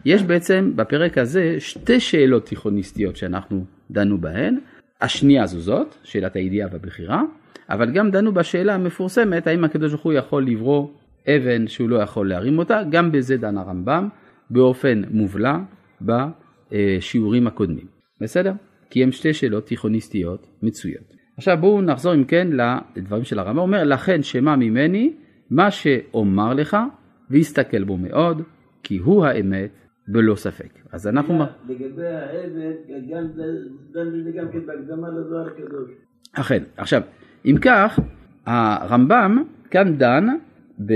יש 0.05 0.23
בעצם 0.23 0.71
בפרק 0.75 1.17
הזה 1.17 1.55
שתי 1.59 1.99
שאלות 1.99 2.45
תיכוניסטיות 2.45 3.15
שאנחנו 3.15 3.65
דנו 3.91 4.17
בהן, 4.17 4.57
השנייה 5.01 5.45
זו 5.45 5.59
זאת, 5.59 5.95
שאלת 6.03 6.35
הידיעה 6.35 6.69
והבחירה, 6.71 7.23
אבל 7.69 7.91
גם 7.91 8.11
דנו 8.11 8.33
בשאלה 8.33 8.75
המפורסמת 8.75 9.47
האם 9.47 9.63
הקדוש 9.63 9.91
ברוך 9.91 10.03
הוא 10.03 10.13
יכול 10.13 10.45
לברוא 10.47 10.87
אבן 11.27 11.67
שהוא 11.67 11.89
לא 11.89 11.97
יכול 11.97 12.29
להרים 12.29 12.59
אותה, 12.59 12.81
גם 12.89 13.11
בזה 13.11 13.37
דן 13.37 13.57
הרמב"ם 13.57 14.07
באופן 14.49 15.01
מובלע 15.11 15.57
בשיעורים 16.01 17.47
הקודמים, 17.47 17.85
בסדר? 18.21 18.53
כי 18.89 19.03
הם 19.03 19.11
שתי 19.11 19.33
שאלות 19.33 19.65
תיכוניסטיות 19.65 20.47
מצויות. 20.63 21.13
עכשיו 21.37 21.57
בואו 21.61 21.81
נחזור 21.81 22.13
אם 22.13 22.23
כן 22.23 22.47
לדברים 22.95 23.23
של 23.23 23.39
הרמב"ם, 23.39 23.57
אומר 23.57 23.83
לכן 23.83 24.23
שמע 24.23 24.55
ממני 24.55 25.13
מה 25.51 25.71
שאומר 25.71 26.53
לך 26.53 26.77
והסתכל 27.29 27.83
בו 27.83 27.97
מאוד, 27.97 28.41
כי 28.83 28.97
הוא 28.97 29.25
האמת 29.25 29.69
בלא 30.07 30.35
ספק. 30.35 30.69
אז 30.91 31.07
אנחנו... 31.07 31.43
לגבי 31.69 32.07
העבד, 32.07 32.73
גם 33.11 33.23
בזה 33.91 34.31
גם 34.31 34.45
כן 34.51 34.65
בהקדמה 34.65 35.09
לזוהר 35.09 35.47
הקדוש. 35.47 35.89
אכן. 36.33 36.63
עכשיו, 36.77 37.01
אם 37.45 37.55
כך, 37.61 37.99
הרמב"ם 38.45 39.43
כאן 39.71 39.97
דן 39.97 40.27
ב, 40.85 40.93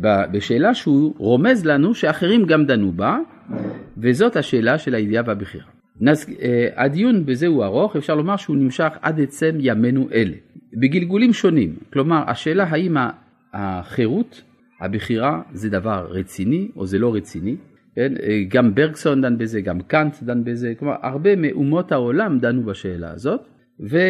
ב, 0.00 0.08
בשאלה 0.32 0.74
שהוא 0.74 1.14
רומז 1.18 1.66
לנו 1.66 1.94
שאחרים 1.94 2.46
גם 2.46 2.64
דנו 2.64 2.92
בה, 2.92 3.18
וזאת 3.98 4.36
השאלה 4.36 4.78
של 4.78 4.94
הידיעה 4.94 5.24
והבחירה. 5.26 5.64
נס, 6.00 6.28
אה, 6.42 6.68
הדיון 6.76 7.26
בזה 7.26 7.46
הוא 7.46 7.64
ארוך, 7.64 7.96
אפשר 7.96 8.14
לומר 8.14 8.36
שהוא 8.36 8.56
נמשך 8.56 8.92
עד 9.02 9.20
עצם 9.20 9.56
ימינו 9.60 10.08
אלה, 10.12 10.36
בגלגולים 10.72 11.32
שונים. 11.32 11.74
כלומר, 11.92 12.22
השאלה 12.26 12.64
האם 12.64 12.96
החירות, 13.54 14.42
הבחירה, 14.80 15.42
זה 15.52 15.70
דבר 15.70 16.06
רציני 16.10 16.68
או 16.76 16.86
זה 16.86 16.98
לא 16.98 17.14
רציני. 17.14 17.56
כן? 17.94 18.12
אה, 18.22 18.42
גם 18.48 18.74
ברגסון 18.74 19.22
דן 19.22 19.38
בזה, 19.38 19.60
גם 19.60 19.80
קאנט 19.80 20.22
דן 20.22 20.44
בזה, 20.44 20.72
כלומר, 20.78 20.94
הרבה 21.02 21.36
מאומות 21.36 21.92
העולם 21.92 22.38
דנו 22.38 22.62
בשאלה 22.62 23.10
הזאת, 23.10 23.40
וגם 23.80 24.00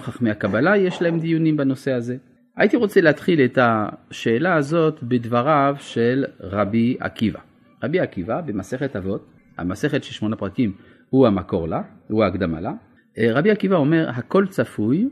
חכמי 0.00 0.30
הקבלה 0.30 0.76
יש 0.76 1.02
להם 1.02 1.20
דיונים 1.20 1.56
בנושא 1.56 1.92
הזה. 1.92 2.16
הייתי 2.56 2.76
רוצה 2.76 3.00
להתחיל 3.00 3.40
את 3.40 3.58
השאלה 3.62 4.54
הזאת 4.54 5.02
בדבריו 5.02 5.76
של 5.78 6.24
רבי 6.40 6.96
עקיבא. 7.00 7.40
רבי 7.84 8.00
עקיבא 8.00 8.40
במסכת 8.40 8.96
אבות, 8.96 9.26
המסכת 9.58 10.04
של 10.04 10.12
שמונה 10.12 10.36
פרקים 10.36 10.72
הוא 11.10 11.26
המקור 11.26 11.68
לה, 11.68 11.82
הוא 12.08 12.24
ההקדמה 12.24 12.60
לה. 12.60 12.72
רבי 13.18 13.50
עקיבא 13.50 13.76
אומר 13.76 14.10
הכל 14.10 14.46
צפוי 14.46 15.08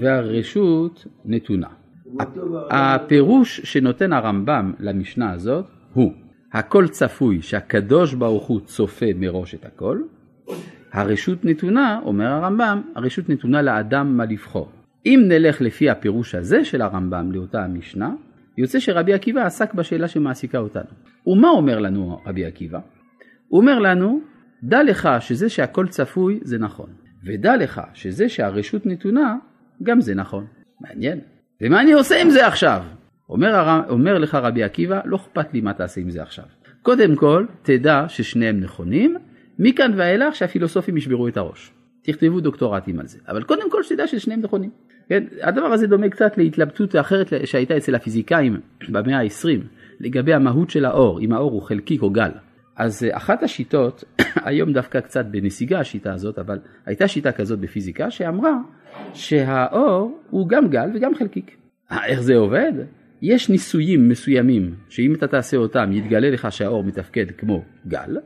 והרשות 0.00 1.06
נתונה. 1.24 1.68
הפירוש 2.70 3.60
שנותן 3.60 4.12
הרמב"ם 4.12 4.72
למשנה 4.80 5.32
הזאת 5.32 5.66
הוא 5.92 6.12
הכל 6.52 6.88
צפוי 6.88 7.42
שהקדוש 7.42 8.14
ברוך 8.14 8.46
הוא 8.46 8.60
צופה 8.60 9.06
מראש 9.16 9.54
את 9.54 9.64
הכל, 9.64 10.02
הרשות 10.92 11.44
נתונה, 11.44 12.00
אומר 12.04 12.26
הרמב"ם, 12.26 12.82
הרשות 12.94 13.28
נתונה 13.28 13.62
לאדם 13.62 14.16
מה 14.16 14.24
לבחור. 14.24 14.70
אם 15.06 15.20
נלך 15.28 15.60
לפי 15.60 15.90
הפירוש 15.90 16.34
הזה 16.34 16.64
של 16.64 16.82
הרמב"ם 16.82 17.32
לאותה 17.32 17.64
המשנה, 17.64 18.14
יוצא 18.58 18.80
שרבי 18.80 19.12
עקיבא 19.12 19.46
עסק 19.46 19.74
בשאלה 19.74 20.08
שמעסיקה 20.08 20.58
אותנו. 20.58 20.90
ומה 21.26 21.48
אומר 21.48 21.78
לנו 21.78 22.20
רבי 22.26 22.44
עקיבא? 22.44 22.78
הוא 23.48 23.60
אומר 23.60 23.78
לנו, 23.78 24.20
דע 24.62 24.82
לך 24.82 25.08
שזה 25.20 25.48
שהכל 25.48 25.86
צפוי 25.88 26.40
זה 26.42 26.58
נכון, 26.58 26.90
ודע 27.24 27.56
לך 27.56 27.80
שזה 27.94 28.28
שהרשות 28.28 28.86
נתונה, 28.86 29.36
גם 29.82 30.00
זה 30.00 30.14
נכון. 30.14 30.46
מעניין. 30.80 31.20
ומה 31.60 31.80
אני 31.80 31.92
עושה 31.92 32.22
עם 32.22 32.30
זה 32.30 32.46
עכשיו? 32.46 32.82
אומר, 33.28 33.82
אומר 33.88 34.18
לך 34.18 34.34
רבי 34.34 34.62
עקיבא, 34.62 35.00
לא 35.04 35.16
אכפת 35.16 35.54
לי 35.54 35.60
מה 35.60 35.72
תעשה 35.72 36.00
עם 36.00 36.10
זה 36.10 36.22
עכשיו. 36.22 36.44
קודם 36.82 37.16
כל, 37.16 37.46
תדע 37.62 38.04
ששניהם 38.08 38.60
נכונים, 38.60 39.16
מכאן 39.58 39.92
ואילך 39.96 40.34
שהפילוסופים 40.34 40.96
ישברו 40.96 41.28
את 41.28 41.36
הראש. 41.36 41.72
תכתבו 42.02 42.40
דוקטורטים 42.40 43.00
על 43.00 43.06
זה. 43.06 43.18
אבל 43.28 43.42
קודם 43.42 43.70
כל 43.70 43.82
שתדע 43.82 44.06
ששניהם 44.06 44.40
נכונים. 44.40 44.70
כן? 45.08 45.24
הדבר 45.42 45.66
הזה 45.66 45.86
דומה 45.86 46.08
קצת 46.08 46.38
להתלבטות 46.38 46.96
אחרת 46.96 47.32
שהייתה 47.44 47.76
אצל 47.76 47.94
הפיזיקאים 47.94 48.60
במאה 48.88 49.20
ה-20 49.20 49.60
לגבי 50.00 50.34
המהות 50.34 50.70
של 50.70 50.84
האור, 50.84 51.20
אם 51.20 51.32
האור 51.32 51.50
הוא 51.50 51.62
חלקיק 51.62 52.02
או 52.02 52.10
גל. 52.10 52.30
אז 52.76 53.04
אה, 53.04 53.16
אחת 53.16 53.42
השיטות, 53.42 54.04
היום 54.46 54.72
דווקא 54.72 55.00
קצת 55.00 55.24
בנסיגה 55.30 55.80
השיטה 55.80 56.12
הזאת, 56.12 56.38
אבל 56.38 56.58
הייתה 56.86 57.08
שיטה 57.08 57.32
כזאת 57.32 57.58
בפיזיקה 57.58 58.10
שאמרה 58.10 58.56
שהאור 59.12 60.20
הוא 60.30 60.48
גם 60.48 60.68
גל 60.68 60.90
וגם 60.94 61.14
חלקיק. 61.14 61.56
אה, 61.92 62.06
איך 62.06 62.20
זה 62.20 62.36
עובד? 62.36 62.72
יש 63.22 63.50
ניסויים 63.50 64.08
מסוימים 64.08 64.74
שאם 64.88 65.14
אתה 65.14 65.26
תעשה 65.26 65.56
אותם 65.56 65.92
יתגלה 65.92 66.30
לך 66.30 66.52
שהאור 66.52 66.84
מתפקד 66.84 67.30
כמו 67.30 67.64
גל, 67.86 68.16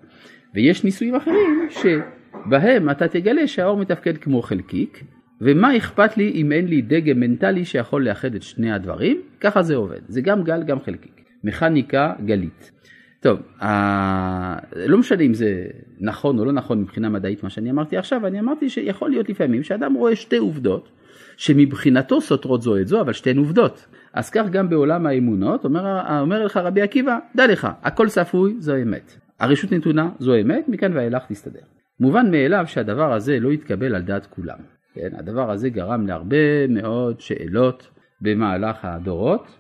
ויש 0.55 0.85
ניסויים 0.85 1.15
אחרים 1.15 1.69
שבהם 1.71 2.91
אתה 2.91 3.09
תגלה 3.09 3.47
שהאור 3.47 3.77
מתפקד 3.77 4.19
כמו 4.19 4.43
חלקיק, 4.43 5.05
ומה 5.41 5.77
אכפת 5.77 6.17
לי 6.17 6.33
אם 6.35 6.53
אין 6.53 6.67
לי 6.67 6.83
דגם 6.83 7.21
מנטלי 7.21 7.65
שיכול 7.65 8.09
לאחד 8.09 8.35
את 8.35 8.43
שני 8.43 8.73
הדברים? 8.73 9.23
ככה 9.41 9.63
זה 9.63 9.77
עובד, 9.77 10.01
זה 10.09 10.21
גם 10.21 10.45
גל 10.45 10.63
גם 10.63 10.81
חלקיק, 10.81 11.21
מכניקה 11.45 12.13
גלית. 12.25 12.71
טוב, 13.25 13.39
ה... 13.63 14.77
לא 14.87 14.99
משנה 14.99 15.23
אם 15.23 15.35
זה 15.35 15.67
נכון 16.01 16.39
או 16.39 16.45
לא 16.45 16.53
נכון 16.53 16.81
מבחינה 16.81 17.09
מדעית 17.09 17.43
מה 17.43 17.51
שאני 17.51 17.71
אמרתי 17.71 17.97
עכשיו, 17.97 18.27
אני 18.27 18.41
אמרתי 18.41 18.71
שיכול 18.71 19.11
להיות 19.11 19.29
לפעמים 19.29 19.63
שאדם 19.63 19.95
רואה 19.95 20.17
שתי 20.17 20.37
עובדות 20.37 20.89
שמבחינתו 21.37 22.21
סותרות 22.21 22.63
זו 22.63 22.77
את 22.77 22.87
זו, 22.89 23.01
אבל 23.01 23.13
שתיהן 23.13 23.39
עובדות. 23.39 23.87
אז 24.13 24.31
כך 24.31 24.49
גם 24.51 24.71
בעולם 24.71 25.07
האמונות, 25.07 25.65
אומר, 25.65 26.01
אומר 26.21 26.45
לך 26.45 26.57
רבי 26.57 26.83
עקיבא, 26.83 27.19
דע 27.37 27.47
לך, 27.47 27.69
הכל 27.83 28.09
צפוי 28.09 28.55
זו 28.59 28.77
אמת. 28.83 29.17
הרשות 29.41 29.73
נתונה 29.73 30.11
זו 30.19 30.35
אמת, 30.41 30.69
מכאן 30.69 30.97
ואילך 30.97 31.23
תסתדר. 31.29 31.65
מובן 32.01 32.31
מאליו 32.31 32.65
שהדבר 32.67 33.13
הזה 33.13 33.41
לא 33.41 33.53
יתקבל 33.53 33.95
על 33.95 34.03
דעת 34.03 34.27
כולם. 34.27 34.59
כן, 34.95 35.09
הדבר 35.19 35.51
הזה 35.51 35.69
גרם 35.69 36.07
להרבה 36.07 36.67
מאוד 36.69 37.21
שאלות 37.21 37.89
במהלך 38.21 38.77
הדורות, 38.83 39.59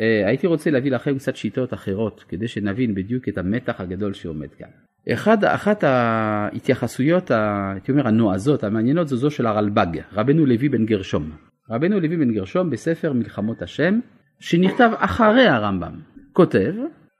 והייתי 0.00 0.46
רוצה 0.46 0.70
להביא 0.70 0.90
לכם 0.90 1.18
קצת 1.18 1.36
שיטות 1.36 1.74
אחרות, 1.74 2.24
כדי 2.28 2.48
שנבין 2.48 2.94
בדיוק 2.94 3.28
את 3.28 3.38
המתח 3.38 3.80
הגדול 3.80 4.12
שעומד 4.12 4.48
כאן. 4.58 4.68
אחד, 5.12 5.44
אחת 5.44 5.84
ההתייחסויות, 5.84 7.30
הייתי 7.30 7.92
אומר, 7.92 8.08
הנועזות, 8.08 8.64
המעניינות, 8.64 9.08
זו 9.08 9.16
זו 9.16 9.30
של 9.30 9.46
הרלב"ג, 9.46 10.00
רבנו 10.12 10.46
לוי 10.46 10.68
בן 10.68 10.86
גרשום. 10.86 11.30
רבנו 11.70 12.00
לוי 12.00 12.16
בן 12.16 12.32
גרשום 12.32 12.70
בספר 12.70 13.12
מלחמות 13.12 13.62
השם, 13.62 14.00
שנכתב 14.40 14.90
אחרי 14.96 15.46
הרמב"ם, 15.46 15.92
כותב, 16.32 16.74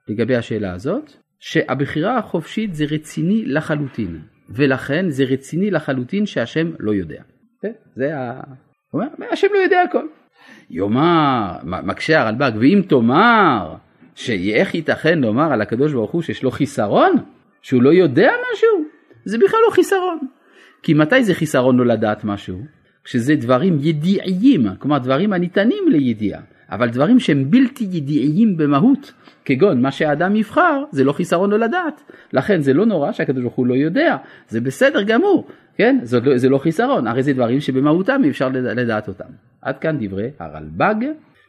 לגבי 0.09 0.37
השאלה 0.37 0.73
הזאת, 0.73 1.13
שהבחירה 1.39 2.19
החופשית 2.19 2.75
זה 2.75 2.85
רציני 2.91 3.45
לחלוטין, 3.47 4.21
ולכן 4.51 5.11
זה 5.11 5.25
רציני 5.25 5.71
לחלוטין 5.71 6.27
שהשם 6.27 6.71
לא 6.79 6.95
יודע. 6.95 7.23
כן, 7.63 7.73
זה 7.95 8.17
ה... 8.17 8.41
הוא 8.91 9.03
אומר, 9.03 9.33
השם 9.33 9.47
לא 9.55 9.59
יודע 9.59 9.83
הכל. 9.83 10.07
יאמר, 10.71 11.57
מקשה 11.63 12.21
הרלב"ג, 12.21 12.53
ואם 12.61 12.83
תאמר, 12.89 13.75
שאיך 14.15 14.75
ייתכן 14.75 15.19
לומר 15.19 15.53
על 15.53 15.61
הקדוש 15.61 15.93
ברוך 15.93 16.11
הוא 16.11 16.23
שיש 16.23 16.43
לו 16.43 16.51
חיסרון? 16.51 17.13
שהוא 17.63 17.83
לא 17.83 17.91
יודע 17.91 18.31
משהו? 18.53 18.85
זה 19.25 19.39
בכלל 19.39 19.61
לא 19.67 19.71
חיסרון. 19.71 20.19
כי 20.83 20.95
מתי 20.95 21.25
זה 21.25 21.35
חיסרון 21.35 21.77
לא 21.77 21.87
לדעת 21.87 22.25
משהו? 22.25 22.59
כשזה 23.05 23.37
דברים 23.37 23.79
ידיעיים, 23.81 24.67
כלומר 24.79 24.99
דברים 24.99 25.33
הניתנים 25.33 25.89
לידיעה, 25.89 26.41
אבל 26.71 26.89
דברים 26.89 27.21
שהם 27.21 27.51
בלתי 27.51 27.85
ידיעיים 27.85 28.57
במהות, 28.57 29.13
כגון 29.45 29.83
מה 29.83 29.91
שהאדם 29.93 30.37
יבחר, 30.37 30.85
זה 30.91 31.05
לא 31.05 31.13
חיסרון 31.13 31.51
לא 31.51 31.59
לדעת. 31.59 32.03
לכן 32.33 32.61
זה 32.61 32.75
לא 32.75 32.87
נורא 32.87 33.13
שהקדוש 33.13 33.43
ברוך 33.43 33.55
הוא 33.55 33.67
לא 33.67 33.75
יודע, 33.75 34.17
זה 34.49 34.61
בסדר 34.61 35.03
גמור, 35.03 35.49
כן? 35.77 35.99
זה 36.03 36.21
לא, 36.21 36.37
זה 36.39 36.49
לא 36.49 36.59
חיסרון, 36.59 37.07
הרי 37.07 37.23
זה 37.23 37.33
דברים 37.33 37.61
שבמהותם 37.61 38.23
אפשר 38.29 38.49
לדעת 38.49 39.09
אותם. 39.09 39.31
עד 39.63 39.79
כאן 39.79 39.97
דברי 40.01 40.31
הרלב"ג, 40.39 40.95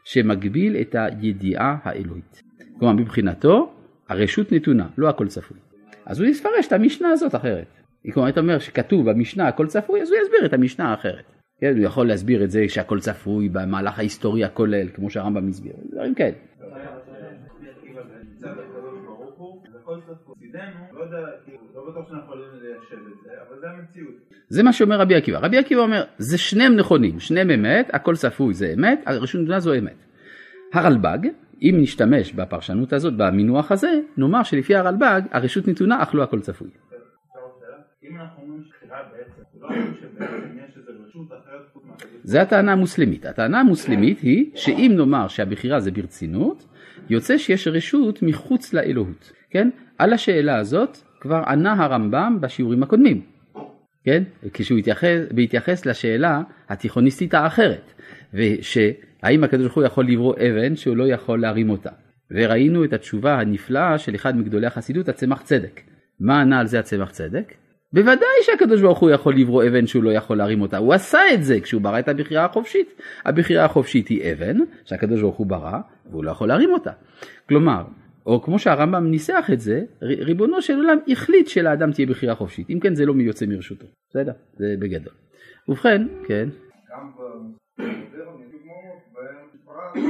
שמגביל 0.04 0.78
את 0.82 0.96
הידיעה 1.00 1.78
האלוהית. 1.84 2.44
כלומר 2.80 2.94
מבחינתו, 2.94 3.72
הרשות 4.10 4.52
נתונה, 4.52 4.88
לא 4.98 5.10
הכל 5.10 5.28
צפוי. 5.28 5.58
אז 6.06 6.20
הוא 6.20 6.28
יפרש 6.28 6.68
את 6.68 6.74
המשנה 6.74 7.10
הזאת 7.10 7.36
אחרת. 7.36 7.66
כלומר, 8.14 8.30
אתה 8.30 8.40
אומר 8.40 8.60
שכתוב 8.60 9.10
במשנה 9.10 9.48
הכל 9.48 9.68
צפוי, 9.68 10.02
אז 10.02 10.12
הוא 10.12 10.18
יסביר 10.24 10.46
את 10.46 10.54
המשנה 10.54 10.90
האחרת. 10.90 11.41
כן, 11.62 11.78
הוא 11.78 11.86
יכול 11.86 12.08
להסביר 12.08 12.44
את 12.44 12.52
זה 12.52 12.66
שהכל 12.68 13.00
צפוי 13.00 13.50
במהלך 13.50 14.00
ההיסטורי 14.00 14.44
הכולל, 14.44 14.88
כמו 14.94 15.10
שהרמב"ם 15.10 15.50
הסביר, 15.50 15.74
דברים 15.92 16.16
כאלה. 16.16 16.36
זה 24.50 24.64
מה 24.64 24.74
שאומר 24.74 25.00
רבי 25.00 25.16
עקיבא. 25.16 25.38
רבי 25.38 25.58
עקיבא 25.58 25.82
אומר, 25.82 26.04
זה 26.18 26.38
שניהם 26.38 26.76
נכונים, 26.76 27.20
שניהם 27.20 27.52
אמת, 27.52 27.90
הכל 27.94 28.16
צפוי 28.16 28.54
זה 28.54 28.74
אמת, 28.78 29.04
הרשות 29.06 29.42
נתונה 29.42 29.60
זו 29.60 29.74
אמת. 29.74 30.06
הרלב"ג, 30.74 31.28
אם 31.62 31.76
נשתמש 31.82 32.34
בפרשנות 32.34 32.94
הזאת, 32.94 33.14
במינוח 33.18 33.72
הזה, 33.72 33.92
נאמר 34.18 34.44
שלפי 34.44 34.76
הרלב"ג, 34.76 35.22
הרשות 35.32 35.68
נתונה 35.68 36.04
אך 36.04 36.16
לא 36.16 36.24
הכל 36.24 36.40
צפוי. 36.40 36.70
אם 38.04 38.20
אנחנו 38.20 38.44
אומרים 38.44 38.64
שבחירה 38.64 38.98
בעצם, 39.12 39.42
לא 39.62 39.68
אומרים 39.68 39.94
שבעצם 40.02 40.58
יש 40.68 40.78
זה 42.24 42.42
הטענה 42.42 42.72
המוסלמית. 42.72 43.26
הטענה 43.26 43.60
המוסלמית 43.60 44.20
היא 44.20 44.52
שאם 44.56 44.94
נאמר 44.96 45.28
שהבחירה 45.28 45.80
זה 45.80 45.92
ברצינות, 45.92 46.66
יוצא 47.10 47.38
שיש 47.38 47.68
רשות 47.68 48.24
מחוץ 48.24 48.74
לאלוהות. 48.74 49.32
כן? 49.50 49.70
על 49.98 50.14
השאלה 50.14 50.58
הזאת 50.58 50.98
כבר 51.20 51.44
ענה 51.48 51.74
הרמב"ם 51.74 52.38
בשיעורים 52.42 52.84
הקודמים. 52.84 53.22
כן? 54.04 54.24
כשהוא 54.54 54.80
התייחס, 54.80 55.20
בהתייחס 55.32 55.86
לשאלה 55.86 56.42
התיכוניסטית 56.70 57.34
האחרת. 57.34 57.94
ושהאם 58.34 59.44
הקדוש 59.44 59.66
ברוך 59.66 59.76
הוא 59.76 59.84
יכול 59.84 60.08
לברוא 60.08 60.36
אבן 60.36 60.76
שהוא 60.76 60.98
לא 60.98 61.08
יכול 61.08 61.42
להרים 61.42 61.70
אותה. 61.70 61.90
וראינו 62.32 62.84
את 62.84 62.94
התשובה 62.94 63.40
הנפלאה 63.40 63.98
של 63.98 64.16
אחד 64.16 64.38
מגדולי 64.38 64.68
החסידות, 64.68 65.10
הצמח 65.10 65.42
צדק. 65.42 65.82
מה 66.20 66.42
ענה 66.42 66.60
על 66.60 66.68
זה 66.68 66.80
הצמח 66.80 67.12
צדק? 67.12 67.54
בוודאי 67.94 68.28
שהקדוש 68.42 68.82
ברוך 68.82 69.00
הוא 69.00 69.10
יכול 69.10 69.36
לברוא 69.36 69.64
אבן 69.68 69.88
שהוא 69.88 70.04
לא 70.04 70.10
יכול 70.10 70.38
להרים 70.38 70.62
אותה, 70.62 70.78
הוא 70.78 70.94
עשה 70.94 71.20
את 71.34 71.44
זה 71.44 71.60
כשהוא 71.60 71.82
ברא 71.82 72.00
את 72.00 72.08
הבחירה 72.08 72.46
החופשית. 72.46 73.02
הבחירה 73.26 73.66
החופשית 73.66 74.08
היא 74.08 74.34
אבן 74.34 74.58
שהקדוש 74.86 75.22
ברוך 75.22 75.36
הוא 75.36 75.48
ברא 75.48 75.80
והוא 76.12 76.24
לא 76.24 76.32
יכול 76.32 76.48
להרים 76.48 76.74
אותה. 76.74 76.92
כלומר, 77.50 77.84
או 78.26 78.42
כמו 78.42 78.60
שהרמב"ם 78.60 79.12
ניסח 79.12 79.50
את 79.54 79.60
זה, 79.60 79.82
ריבונו 80.02 80.62
של 80.62 80.76
עולם 80.76 80.98
החליט 81.08 81.48
שלאדם 81.48 81.92
תהיה 81.92 82.08
בחירה 82.08 82.36
חופשית, 82.36 82.70
אם 82.70 82.80
כן 82.80 82.96
זה 82.96 83.06
לא 83.06 83.14
יוצא 83.18 83.46
מרשותו, 83.46 83.86
בסדר? 84.10 84.32
זה 84.58 84.76
בגדול. 84.80 85.14
ובכן, 85.68 86.08
כן, 86.28 86.50
גם 86.92 87.12
במודרני 87.18 88.46
דוגמאות 88.52 89.02
בהן 89.14 89.46
פרט 89.66 90.04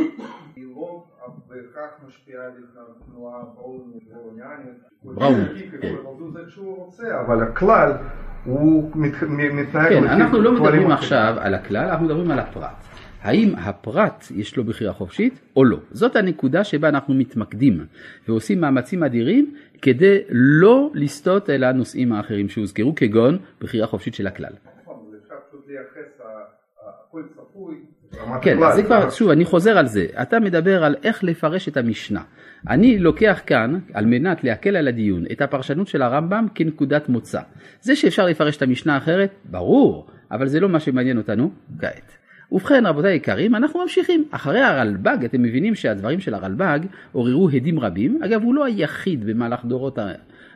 היא 0.56 0.66
לא 0.76 1.04
בהכרח 1.52 1.92
משפיעה 2.08 2.46
על 2.46 2.52
התנועה 2.76 3.44
בראוניאנית. 3.56 4.78
כן. 5.82 5.96
כשהוא 6.48 6.78
רוצה, 6.78 7.22
אבל 7.22 7.44
הכלל 7.44 7.92
הוא 8.46 8.92
מתנהג 8.96 9.90
כן, 9.90 10.04
אנחנו 10.04 10.42
לא 10.42 10.52
מדברים. 10.52 10.92
עכשיו 10.92 11.36
על 11.40 11.54
הכלל, 11.54 11.90
אנחנו 11.90 12.06
מדברים 12.06 12.32
על 12.32 12.40
הפרט. 12.40 12.86
האם 13.22 13.54
הפרט 13.58 14.24
יש 14.36 14.58
לו 14.58 14.64
בחירה 14.64 14.94
חופשית 14.94 15.40
או 15.56 15.66
לא? 15.66 15.78
זאת 15.92 16.16
הנקודה 16.16 16.64
שבה 16.64 16.90
אנחנו 16.90 17.14
מתמקדים 17.14 17.86
ועושים 18.28 18.62
מאמצים 18.62 19.04
אדירים 19.04 19.56
כדי 19.82 20.18
לא 20.30 20.92
לסטות 20.94 21.50
אל 21.50 21.64
הנושאים 21.64 22.14
האחרים 22.14 22.50
שהוזכרו 22.50 22.96
כגון 22.96 23.38
בחירה 23.60 23.88
חופשית 23.88 24.14
של 24.14 24.28
הכלל. 24.28 24.54
נכון, 24.82 24.96
אפשר 25.24 25.36
פשוט 25.50 25.68
לייחס 25.68 26.22
הכל 26.82 27.24
צפוי. 27.30 27.76
כן. 28.42 28.64
אז 28.64 28.76
זה 28.76 28.84
כבר, 28.84 29.10
שוב, 29.10 29.30
אני 29.30 29.46
חוזר 29.46 29.78
על 29.78 29.88
זה. 29.88 30.06
אתה 30.22 30.40
מדבר 30.40 30.84
על 30.84 30.96
איך 31.04 31.24
לפרש 31.24 31.68
את 31.68 31.78
המשנה. 31.78 32.22
אני 32.70 33.00
לוקח 33.00 33.42
כאן, 33.46 33.80
על 33.94 34.06
מנת 34.06 34.44
להקל 34.44 34.76
על 34.76 34.88
הדיון, 34.88 35.24
את 35.32 35.42
הפרשנות 35.42 35.88
של 35.88 36.02
הרמב"ם 36.02 36.48
כנקודת 36.56 37.10
מוצא. 37.10 37.40
זה 37.82 37.96
שאפשר 37.96 38.26
לפרש 38.26 38.58
את 38.58 38.62
המשנה 38.62 38.98
אחרת, 38.98 39.30
ברור, 39.46 40.08
אבל 40.32 40.48
זה 40.48 40.60
לא 40.60 40.70
מה 40.70 40.80
שמעניין 40.80 41.18
אותנו 41.18 41.52
כעת. 41.80 42.18
ובכן, 42.52 42.86
רבותיי 42.86 43.12
היקרים, 43.12 43.56
אנחנו 43.56 43.82
ממשיכים. 43.82 44.26
אחרי 44.32 44.60
הרלב"ג, 44.60 45.18
אתם 45.26 45.42
מבינים 45.42 45.76
שהדברים 45.76 46.20
של 46.20 46.34
הרלב"ג 46.34 46.80
עוררו 47.12 47.50
הדים 47.50 47.80
רבים. 47.80 48.20
אגב, 48.24 48.44
הוא 48.44 48.56
לא 48.56 48.66
היחיד 48.66 49.26
במהלך 49.26 49.66
דורות, 49.66 50.00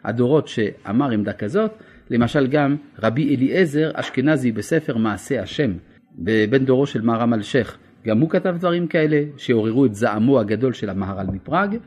הדורות 0.03 0.47
שאמר 0.47 1.12
עמדה 1.12 1.33
כזאת. 1.33 1.71
למשל 2.09 2.47
גם 2.47 2.75
רבי 3.03 3.35
אליעזר 3.35 3.91
אשכנזי 3.93 4.51
בספר 4.51 4.97
מעשה 4.97 5.41
השם, 5.41 5.71
בבן 6.17 6.65
דורו 6.65 6.86
של 6.86 7.01
מהר"ם 7.01 7.34
אלשיך, 7.34 7.77
גם 8.07 8.19
הוא 8.19 8.29
כתב 8.29 8.55
דברים 8.60 8.88
כאלה 8.88 9.24
שעוררו 9.38 9.86
את 9.86 9.95
זעמו 9.95 10.39
הגדול 10.39 10.74
של 10.74 10.89
המהר"ל 10.89 11.27
מפראג. 11.27 11.77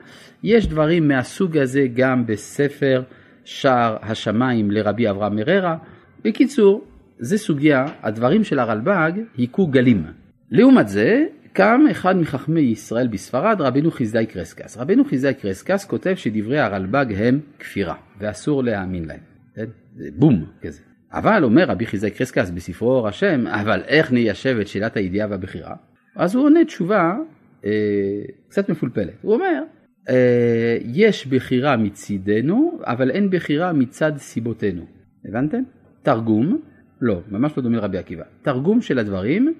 יש 0.42 0.66
דברים 0.66 1.08
מהסוג 1.08 1.58
הזה 1.58 1.86
גם 1.94 2.26
בספר 2.26 3.02
שער 3.44 3.96
השמיים 4.02 4.70
לרבי 4.70 5.10
אברהם 5.10 5.36
מררה. 5.36 5.76
בקיצור, 6.24 6.84
זה 7.18 7.38
סוגיה, 7.38 7.86
הדברים 8.02 8.44
של 8.44 8.58
הרלב"ג 8.58 9.12
היכו 9.36 9.66
גלים. 9.66 10.06
לעומת 10.50 10.88
זה, 10.88 11.24
קם 11.52 11.80
אחד 11.90 12.16
מחכמי 12.16 12.60
ישראל 12.60 13.08
בספרד, 13.08 13.60
רבנו 13.60 13.90
חסדאי 13.90 14.26
קרסקס. 14.26 14.76
רבנו 14.76 15.04
חסדאי 15.04 15.34
קרסקס 15.34 15.84
כותב 15.84 16.14
שדברי 16.14 16.58
הרלב"ג 16.58 17.06
הם 17.16 17.40
כפירה, 17.58 17.94
ואסור 18.20 18.64
להאמין 18.64 19.04
להם. 19.04 19.20
כן? 19.54 19.64
בום 20.16 20.44
כזה. 20.62 20.80
אבל 21.12 21.44
אומר 21.44 21.64
רבי 21.64 21.86
חסדאי 21.86 22.10
קרסקס 22.10 22.50
בספרו 22.50 22.90
אור 22.90 23.08
השם, 23.08 23.46
אבל 23.46 23.82
איך 23.86 24.12
ניישב 24.12 24.56
את 24.60 24.68
שאלת 24.68 24.96
הידיעה 24.96 25.28
והבחירה? 25.30 25.74
אז 26.16 26.34
הוא 26.34 26.44
עונה 26.44 26.64
תשובה 26.64 27.16
אה, 27.64 27.70
קצת 28.48 28.68
מפולפלת. 28.68 29.14
הוא 29.22 29.34
אומר, 29.34 29.62
אה, 30.08 30.78
יש 30.84 31.26
בחירה 31.26 31.76
מצידנו, 31.76 32.80
אבל 32.84 33.10
אין 33.10 33.30
בחירה 33.30 33.72
מצד 33.72 34.12
סיבותינו. 34.16 34.86
הבנתם? 35.24 35.62
תרגום, 36.02 36.58
לא, 37.00 37.20
ממש 37.30 37.52
לא 37.56 37.62
דומה 37.62 37.76
לרבי 37.76 37.98
עקיבא. 37.98 38.24
תרגום 38.42 38.80
של 38.80 38.98
הדברים, 38.98 39.54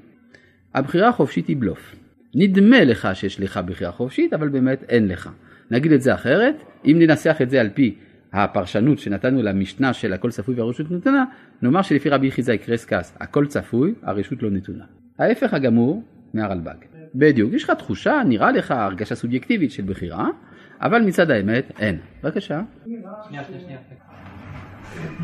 הבחירה 0.75 1.09
החופשית 1.09 1.47
היא 1.47 1.57
בלוף. 1.57 1.97
נדמה 2.35 2.85
לך 2.85 3.09
שיש 3.15 3.41
לך 3.41 3.61
בחירה 3.67 3.93
חופשית, 3.93 4.33
אבל 4.33 4.49
באמת 4.49 4.85
אין 4.89 5.09
לך. 5.09 5.31
נגיד 5.71 5.93
את 5.93 6.03
זה 6.03 6.15
אחרת, 6.15 6.63
אם 6.85 6.97
ננסח 6.99 7.37
את 7.43 7.51
זה 7.51 7.61
על 7.61 7.69
פי 7.75 7.95
הפרשנות 8.33 8.99
שנתנו 8.99 9.43
למשנה 9.43 9.93
של 9.93 10.13
הכל 10.13 10.31
צפוי 10.31 10.55
והרשות 10.55 10.91
נתונה, 10.91 11.25
נאמר 11.63 11.83
שלפי 11.83 12.09
רבי 12.09 12.31
חיזאי 12.31 12.59
קרסקס, 12.59 13.17
הכל 13.21 13.47
צפוי, 13.47 13.95
הרשות 14.03 14.43
לא 14.43 14.51
נתונה. 14.51 14.85
ההפך 15.19 15.55
הגמור 15.55 16.03
מהרלב"ג. 16.35 16.75
בדיוק, 17.15 17.53
יש 17.53 17.65
לך 17.65 17.71
תחושה, 17.71 18.23
נראה 18.27 18.53
לך 18.53 18.71
הרגשה 18.71 19.15
סובייקטיבית 19.15 19.73
של 19.73 19.83
בחירה, 19.87 20.29
אבל 20.81 21.03
מצד 21.03 21.31
האמת 21.31 21.73
אין. 21.79 21.99
בבקשה. 22.23 22.63
שנייה, 22.85 23.01
שנייה, 23.29 23.45
שנייה. 23.45 23.79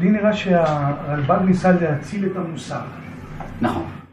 לי 0.00 0.10
נראה 0.10 0.32
שהרלב"ג 0.32 1.38
ניסה 1.46 1.72
להציל 1.72 2.26
את 2.26 2.36
המוסר. 2.36 2.80
נכון. 3.60 4.03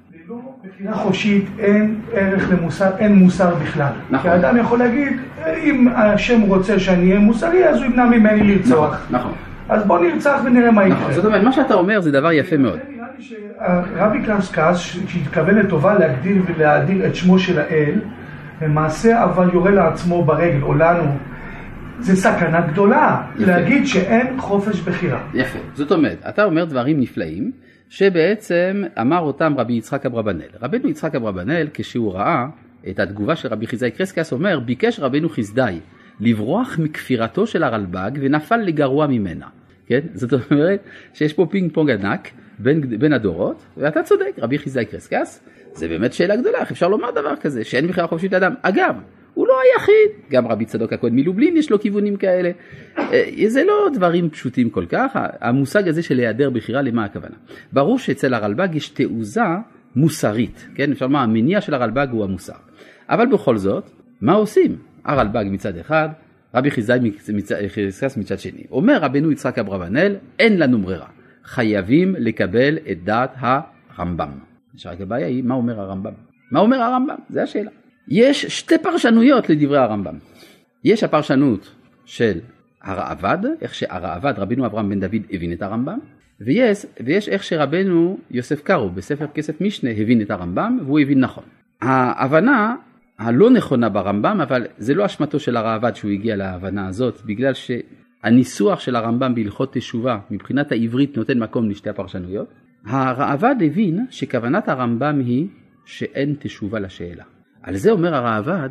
ללא 0.80 0.92
בחירה 0.92 1.04
חופשית 1.04 1.46
אין 1.60 1.96
ערך 2.14 2.52
למוסר, 2.52 2.98
אין 2.98 3.16
מוסר 3.16 3.56
בכלל. 3.56 3.92
נכון. 4.10 4.22
כי 4.22 4.30
האדם 4.30 4.58
יכול 4.58 4.80
להגיד, 4.80 5.14
אם 5.64 5.88
השם 5.96 6.42
רוצה 6.42 6.80
שאני 6.80 7.10
אהיה 7.10 7.20
מוסרי, 7.20 7.70
אז 7.70 7.78
הוא 7.78 7.86
ימנע 7.86 8.06
ממני 8.06 8.44
לרצוח. 8.56 9.08
נכון. 9.10 9.32
אז 9.70 9.86
בוא 9.86 10.00
נרצח 10.00 10.42
ונראה 10.46 10.72
מה 10.72 10.88
נכון. 10.88 11.02
יקרה. 11.02 11.14
זאת 11.14 11.26
אומרת, 11.26 11.44
מה 11.44 11.52
שאתה 11.52 11.74
אומר 11.74 12.02
זה 12.02 12.12
דבר 12.12 12.32
יפה 12.32 12.58
מאוד. 12.58 12.80
נראה 12.90 13.08
לי 13.18 13.24
שהרבי 13.24 14.24
קרסקס, 14.26 14.78
שהתכוון 15.08 15.56
לטובה 15.56 16.00
להגדיל 16.00 16.42
ולהאדיר 16.46 17.06
את 17.06 17.16
שמו 17.16 17.40
של 17.40 17.60
האל, 17.60 18.00
למעשה 18.62 19.24
אבל 19.24 19.50
יורה 19.54 19.72
לעצמו 19.72 20.24
ברגל, 20.26 20.62
או 20.62 20.74
לנו. 20.74 21.18
זה 22.00 22.16
סכנה 22.16 22.62
גדולה, 22.62 23.22
יפה. 23.36 23.52
להגיד 23.52 23.88
שאין 23.88 24.28
חופש 24.40 24.82
בחירה. 24.82 25.20
יפה. 25.34 25.60
זאת 25.74 25.92
אומרת, 25.92 26.18
אתה 26.30 26.44
אומר 26.44 26.66
דברים 26.66 27.00
נפלאים, 27.00 27.52
שבעצם 27.92 28.84
אמר 29.02 29.20
אותם 29.20 29.54
רבי 29.58 29.74
יצחק 29.74 30.06
אברבנאל. 30.06 30.48
רבנו 30.62 30.90
יצחק 30.90 31.16
אברבנאל, 31.16 31.68
כשהוא 31.74 32.14
ראה 32.14 32.46
את 32.90 33.00
התגובה 33.00 33.36
של 33.36 33.48
רבי 33.48 33.68
חסדאי 33.68 33.92
קרסקס, 33.92 34.34
אומר, 34.34 34.60
ביקש 34.60 35.00
רבנו 35.00 35.30
חסדאי 35.30 35.80
לברוח 36.20 36.80
מכפירתו 36.80 37.48
של 37.48 37.64
הרלב"ג 37.64 38.12
ונפל 38.22 38.58
לגרוע 38.58 39.08
ממנה. 39.08 39.48
כן? 39.86 40.00
זאת 40.14 40.34
אומרת 40.52 40.84
שיש 41.14 41.34
פה 41.34 41.46
פינג 41.50 41.74
פונג 41.74 41.90
ענק 41.92 42.30
בין, 42.60 43.00
בין 43.00 43.14
הדורות, 43.14 43.66
ואתה 43.78 44.04
צודק, 44.04 44.32
רבי 44.38 44.58
חסדאי 44.58 44.86
קרסקס, 44.86 45.44
זה 45.74 45.88
באמת 45.88 46.14
שאלה 46.14 46.36
גדולה, 46.36 46.58
איך 46.60 46.72
אפשר 46.72 46.88
לומר 46.88 47.12
דבר 47.12 47.36
כזה, 47.36 47.64
שאין 47.64 47.88
בחירה 47.88 48.08
חופשית 48.08 48.34
לאדם. 48.34 48.54
אגב, 48.62 48.96
הוא 49.34 49.48
לא 49.48 49.54
היחיד, 49.64 50.32
גם 50.32 50.48
רבי 50.48 50.66
צדוק 50.66 50.94
הכהן 50.94 51.16
מלובלין 51.16 51.58
יש 51.58 51.72
לו 51.72 51.80
כיוונים 51.80 52.16
כאלה. 52.16 52.52
אה, 52.98 53.30
זה 53.48 53.64
לא 53.64 53.88
דברים 53.94 54.30
פשוטים 54.30 54.70
כל 54.70 54.86
כך, 54.90 55.12
המושג 55.42 55.88
הזה 55.88 56.04
של 56.04 56.20
היעדר 56.20 56.50
בחירה, 56.50 56.82
למה 56.82 57.06
הכוונה? 57.06 57.36
ברור 57.74 58.00
שאצל 58.00 58.34
הרלב"ג 58.34 58.76
יש 58.76 58.90
תעוזה 58.90 59.42
מוסרית, 59.96 60.68
כן? 60.76 60.92
אפשר 60.92 61.06
לומר, 61.06 61.20
המניע 61.20 61.62
של 61.62 61.74
הרלב"ג 61.74 62.08
הוא 62.12 62.24
המוסר. 62.24 62.54
אבל 63.10 63.26
בכל 63.26 63.58
זאת, 63.58 63.92
מה 64.22 64.34
עושים? 64.34 64.78
הרלב"ג 65.06 65.46
מצד 65.52 65.78
אחד, 65.78 66.10
רבי 66.56 66.72
חיזאי 66.72 67.00
מצד, 67.34 67.56
מצד 68.18 68.40
שני. 68.40 68.64
אומר 68.72 68.98
רבנו 69.02 69.32
יצחק 69.32 69.60
אברבנאל, 69.60 70.16
אין 70.40 70.60
לנו 70.60 70.82
ברירה, 70.82 71.08
חייבים 71.44 72.16
לקבל 72.18 72.78
את 72.92 73.04
דעת 73.04 73.34
הרמב"ם. 73.38 74.30
שרק 74.76 75.02
הבעיה 75.02 75.28
היא, 75.28 75.44
מה 75.44 75.56
אומר 75.56 75.80
הרמב"ם? 75.80 76.14
מה 76.52 76.60
אומר 76.60 76.82
הרמב"ם? 76.82 77.16
זה 77.30 77.44
השאלה. 77.44 77.81
יש 78.08 78.46
שתי 78.46 78.78
פרשנויות 78.78 79.50
לדברי 79.50 79.78
הרמב"ם. 79.78 80.16
יש 80.84 81.04
הפרשנות 81.04 81.72
של 82.06 82.40
הרעב"ד, 82.82 83.38
איך 83.62 83.76
שהרעב"ד, 83.76 84.34
רבינו 84.38 84.66
אברהם 84.66 84.90
בן 84.90 85.00
דוד 85.00 85.22
הבין 85.32 85.54
את 85.54 85.62
הרמב"ם, 85.62 86.00
ויש, 86.42 86.86
ויש 87.06 87.30
איך 87.30 87.44
שרבנו 87.44 88.18
יוסף 88.32 88.62
קארו 88.62 88.90
בספר 88.90 89.28
כסף 89.28 89.62
משנה 89.62 89.90
הבין 89.90 90.22
את 90.22 90.32
הרמב"ם, 90.32 90.80
והוא 90.86 91.00
הבין 91.00 91.20
נכון. 91.20 91.44
ההבנה 91.82 92.76
הלא 93.20 93.50
נכונה 93.50 93.90
ברמב"ם, 93.90 94.42
אבל 94.42 94.68
זה 94.78 94.94
לא 94.94 95.06
אשמתו 95.06 95.40
של 95.40 95.58
הרעב"ד 95.58 95.96
שהוא 95.96 96.12
הגיע 96.12 96.36
להבנה 96.36 96.88
הזאת, 96.88 97.22
בגלל 97.26 97.54
שהניסוח 97.54 98.80
של 98.80 98.96
הרמב"ם 98.96 99.36
בהלכות 99.36 99.74
תשובה 99.74 100.20
מבחינת 100.32 100.72
העברית 100.72 101.18
נותן 101.18 101.40
מקום 101.40 101.70
לשתי 101.70 101.90
הפרשנויות. 101.90 102.48
הרעב"ד 102.86 103.56
הבין 103.66 104.06
שכוונת 104.10 104.70
הרמב"ם 104.70 105.20
היא 105.20 105.48
שאין 105.86 106.36
תשובה 106.40 106.80
לשאלה. 106.80 107.24
על 107.64 107.76
זה 107.76 107.92
אומר 107.92 108.16
הרעב"ד, 108.16 108.70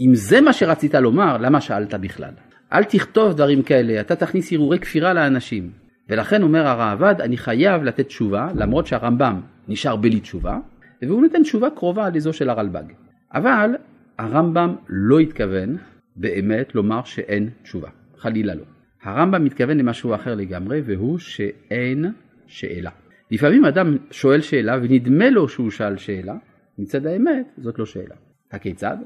אם 0.00 0.14
זה 0.14 0.40
מה 0.40 0.52
שרצית 0.52 0.94
לומר, 0.94 1.38
למה 1.38 1.60
שאלת 1.60 1.94
בכלל? 1.94 2.32
אל 2.72 2.84
תכתוב 2.84 3.32
דברים 3.32 3.62
כאלה, 3.62 4.00
אתה 4.00 4.16
תכניס 4.16 4.52
הרהורי 4.52 4.78
כפירה 4.78 5.14
לאנשים. 5.14 5.70
ולכן 6.08 6.42
אומר 6.42 6.66
הרעב"ד, 6.66 7.20
אני 7.20 7.36
חייב 7.36 7.82
לתת 7.82 8.06
תשובה, 8.06 8.48
למרות 8.54 8.86
שהרמב"ם 8.86 9.40
נשאר 9.68 9.96
בלי 9.96 10.20
תשובה, 10.20 10.58
והוא 11.02 11.22
נותן 11.22 11.42
תשובה 11.42 11.70
קרובה 11.70 12.08
לזו 12.08 12.32
של 12.32 12.50
הרלב"ג. 12.50 12.92
אבל 13.34 13.70
הרמב"ם 14.18 14.76
לא 14.88 15.18
התכוון 15.18 15.76
באמת 16.16 16.74
לומר 16.74 17.04
שאין 17.04 17.50
תשובה, 17.62 17.88
חלילה 18.16 18.54
לא. 18.54 18.64
הרמב"ם 19.02 19.44
מתכוון 19.44 19.78
למשהו 19.78 20.14
אחר 20.14 20.34
לגמרי, 20.34 20.80
והוא 20.86 21.18
שאין 21.18 22.12
שאלה. 22.46 22.90
לפעמים 23.30 23.64
אדם 23.64 23.96
שואל 24.10 24.40
שאלה 24.40 24.76
ונדמה 24.82 25.30
לו 25.30 25.48
שהוא 25.48 25.70
שאל 25.70 25.96
שאלה, 25.96 26.34
מצד 26.78 27.06
האמת 27.06 27.46
זאת 27.58 27.78
לא 27.78 27.86
שאלה. 27.86 28.14
הכיצד? 28.52 28.96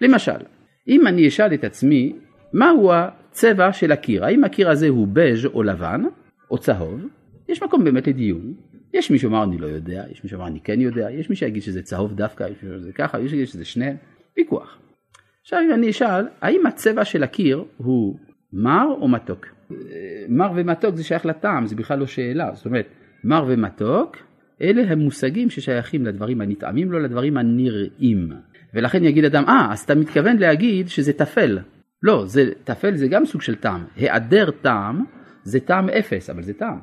למשל, 0.00 0.38
אם 0.88 1.06
אני 1.06 1.28
אשאל 1.28 1.54
את 1.54 1.64
עצמי 1.64 2.16
מהו 2.52 2.92
הצבע 2.92 3.72
של 3.72 3.92
הקיר, 3.92 4.24
האם 4.24 4.44
הקיר 4.44 4.70
הזה 4.70 4.88
הוא 4.88 5.08
בז' 5.12 5.46
או 5.46 5.62
לבן 5.62 6.02
או 6.50 6.58
צהוב, 6.58 7.06
יש 7.48 7.62
מקום 7.62 7.84
באמת 7.84 8.06
לדיון. 8.06 8.54
יש 8.94 9.10
מי 9.10 9.18
שאומר 9.18 9.44
אני 9.44 9.58
לא 9.58 9.66
יודע, 9.66 10.04
יש 10.10 10.24
מי 10.24 10.30
שאומר 10.30 10.46
אני 10.46 10.60
כן 10.60 10.80
יודע, 10.80 11.10
יש 11.10 11.30
מי 11.30 11.36
שיגיד 11.36 11.62
שזה 11.62 11.82
צהוב 11.82 12.12
דווקא, 12.12 12.44
יש 12.44 12.62
מי 12.62 12.78
שזה 12.78 12.92
ככה, 12.92 13.18
יש 13.18 13.22
מי 13.22 13.28
שיגיד 13.30 13.46
שזה 13.46 13.64
שניהם, 13.64 13.96
ויכוח. 14.36 14.78
עכשיו 15.42 15.60
אם 15.66 15.74
אני 15.74 15.90
אשאל, 15.90 16.26
האם 16.40 16.66
הצבע 16.66 17.04
של 17.04 17.22
הקיר 17.22 17.64
הוא 17.76 18.18
מר 18.52 18.86
או 19.00 19.08
מתוק? 19.08 19.46
אה, 19.70 19.76
מר 20.28 20.52
ומתוק 20.56 20.96
זה 20.96 21.04
שייך 21.04 21.26
לטעם, 21.26 21.66
זה 21.66 21.76
בכלל 21.76 21.98
לא 21.98 22.06
שאלה. 22.06 22.50
זאת 22.54 22.66
אומרת, 22.66 22.86
מר 23.24 23.44
ומתוק, 23.48 24.16
אלה 24.62 24.82
הם 24.92 24.98
מושגים 24.98 25.50
ששייכים 25.50 26.06
לדברים 26.06 26.40
הנטעמים, 26.40 26.92
לא 26.92 27.00
לדברים 27.00 27.36
הנראים. 27.36 28.32
ולכן 28.74 29.04
יגיד 29.04 29.24
אדם, 29.24 29.44
אה, 29.48 29.68
אז 29.72 29.80
אתה 29.80 29.94
מתכוון 29.94 30.36
להגיד 30.36 30.88
שזה 30.88 31.12
טפל. 31.12 31.58
לא, 32.02 32.26
זה, 32.26 32.50
טפל 32.64 32.96
זה 32.96 33.08
גם 33.08 33.26
סוג 33.26 33.42
של 33.42 33.54
טעם. 33.54 33.84
היעדר 33.96 34.50
טעם 34.50 35.04
זה 35.42 35.60
טעם 35.60 35.88
אפס, 35.88 36.30
אבל 36.30 36.42
זה 36.42 36.54
טעם. 36.54 36.78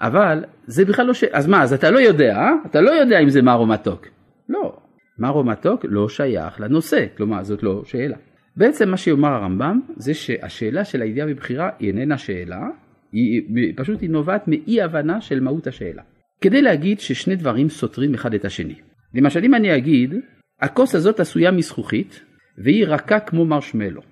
אבל 0.00 0.44
זה 0.66 0.84
בכלל 0.84 1.06
לא 1.06 1.14
ש... 1.14 1.24
אז 1.24 1.46
מה, 1.46 1.62
אז 1.62 1.72
אתה 1.72 1.90
לא 1.90 1.98
יודע, 1.98 2.36
אה? 2.36 2.52
אתה 2.66 2.80
לא 2.80 2.90
יודע 2.90 3.18
אם 3.18 3.28
זה 3.28 3.42
מר 3.42 3.54
או 3.54 3.66
מתוק. 3.66 4.06
לא, 4.48 4.76
מר 5.18 5.30
או 5.30 5.44
מתוק 5.44 5.84
לא 5.88 6.08
שייך 6.08 6.60
לנושא, 6.60 7.04
כלומר 7.16 7.44
זאת 7.44 7.62
לא 7.62 7.82
שאלה. 7.84 8.16
בעצם 8.56 8.88
מה 8.88 8.96
שיאמר 8.96 9.28
הרמב"ם 9.28 9.80
זה 9.96 10.14
שהשאלה 10.14 10.84
של 10.84 11.02
הידיעה 11.02 11.26
בבחירה 11.26 11.70
היא 11.78 11.88
איננה 11.88 12.18
שאלה, 12.18 12.68
היא 13.12 13.72
פשוט 13.76 14.00
היא 14.00 14.10
נובעת 14.10 14.48
מאי 14.48 14.82
הבנה 14.82 15.20
של 15.20 15.40
מהות 15.40 15.66
השאלה. 15.66 16.02
כדי 16.40 16.62
להגיד 16.62 17.00
ששני 17.00 17.36
דברים 17.36 17.68
סותרים 17.68 18.14
אחד 18.14 18.34
את 18.34 18.44
השני. 18.44 18.74
למשל 19.14 19.44
אם 19.44 19.54
אני 19.54 19.76
אגיד, 19.76 20.14
הכוס 20.60 20.94
הזאת 20.94 21.20
עשויה 21.20 21.50
מזכוכית 21.50 22.20
והיא 22.58 22.86
רכה 22.86 23.20
כמו 23.20 23.44
מרשמלו. 23.44 24.02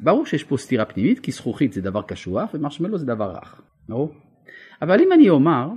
ברור 0.00 0.26
שיש 0.26 0.44
פה 0.44 0.56
סתירה 0.56 0.84
פנימית 0.84 1.20
כי 1.20 1.32
זכוכית 1.32 1.72
זה 1.72 1.80
דבר 1.80 2.02
קשוח 2.02 2.54
ומרשמלו 2.54 2.98
זה 2.98 3.06
דבר 3.06 3.36
רך, 3.36 3.62
ברור? 3.88 4.14
אבל 4.82 5.00
אם 5.00 5.12
אני 5.12 5.28
אומר, 5.28 5.68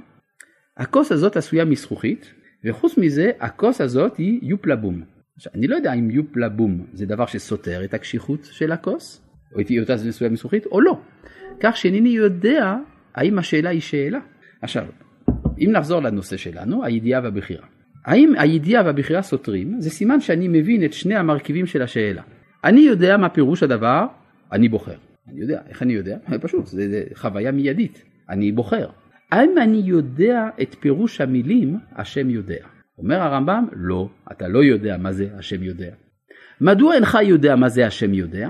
הכוס 0.78 1.12
הזאת 1.12 1.38
עשויה 1.38 1.66
מזכוכית 1.66 2.34
וחוץ 2.66 2.98
מזה 2.98 3.32
הכוס 3.40 3.82
הזאת 3.82 4.18
היא 4.18 4.40
יופלבום. 4.44 5.04
עכשיו, 5.36 5.54
אני 5.56 5.68
לא 5.68 5.76
יודע 5.76 5.94
אם 5.94 6.12
יופלבום 6.12 6.86
זה 6.94 7.06
דבר 7.06 7.26
שסותר 7.26 7.84
את 7.84 7.94
הקשיחות 7.94 8.40
של 8.52 8.72
הכוס, 8.72 9.22
או 9.56 9.62
את 9.62 9.68
היותה 9.68 9.94
עשויה 9.94 10.30
מזכוכית 10.30 10.66
או 10.66 10.82
לא. 10.82 11.02
כך 11.60 11.78
שאינני 11.78 12.10
יודע 12.10 12.76
האם 13.16 13.40
השאלה 13.40 13.70
היא 13.70 13.82
שאלה. 13.82 14.20
עכשיו, 14.62 14.86
אם 15.60 15.70
נחזור 15.72 16.02
לנושא 16.02 16.38
שלנו, 16.38 16.84
הידיעה 16.84 17.22
והבחירה. 17.24 17.68
האם 18.06 18.34
הידיעה 18.38 18.86
והבחירה 18.86 19.22
סותרים, 19.22 19.82
זה 19.82 19.90
סימן 19.90 20.22
שאני 20.22 20.48
מבין 20.48 20.86
את 20.86 20.94
שני 20.94 21.16
המרכיבים 21.16 21.66
של 21.66 21.82
השאלה. 21.82 22.22
אני 22.64 22.82
יודע 22.82 23.18
מה 23.18 23.30
פירוש 23.30 23.64
הדבר, 23.64 24.06
אני 24.52 24.70
בוחר. 24.70 24.96
אני 25.28 25.42
יודע, 25.42 25.62
איך 25.70 25.84
אני 25.84 25.94
יודע? 25.94 26.18
פשוט, 26.42 26.66
זה, 26.66 26.90
זה 26.90 27.04
חוויה 27.14 27.52
מיידית. 27.52 28.04
אני 28.30 28.52
בוחר. 28.52 28.88
האם 29.32 29.58
אני 29.58 29.82
יודע 29.86 30.50
את 30.62 30.76
פירוש 30.80 31.22
המילים 31.22 31.78
השם 31.96 32.30
יודע? 32.30 32.66
אומר 32.98 33.22
הרמב"ם, 33.22 33.66
לא, 33.74 34.10
אתה 34.32 34.48
לא 34.48 34.64
יודע 34.64 34.98
מה 34.98 35.12
זה 35.12 35.28
השם 35.38 35.64
יודע. 35.64 35.94
מדוע 36.62 36.96
אינך 36.96 37.18
יודע 37.24 37.56
מה 37.56 37.70
זה 37.70 37.88
השם 37.88 38.14
יודע? 38.14 38.50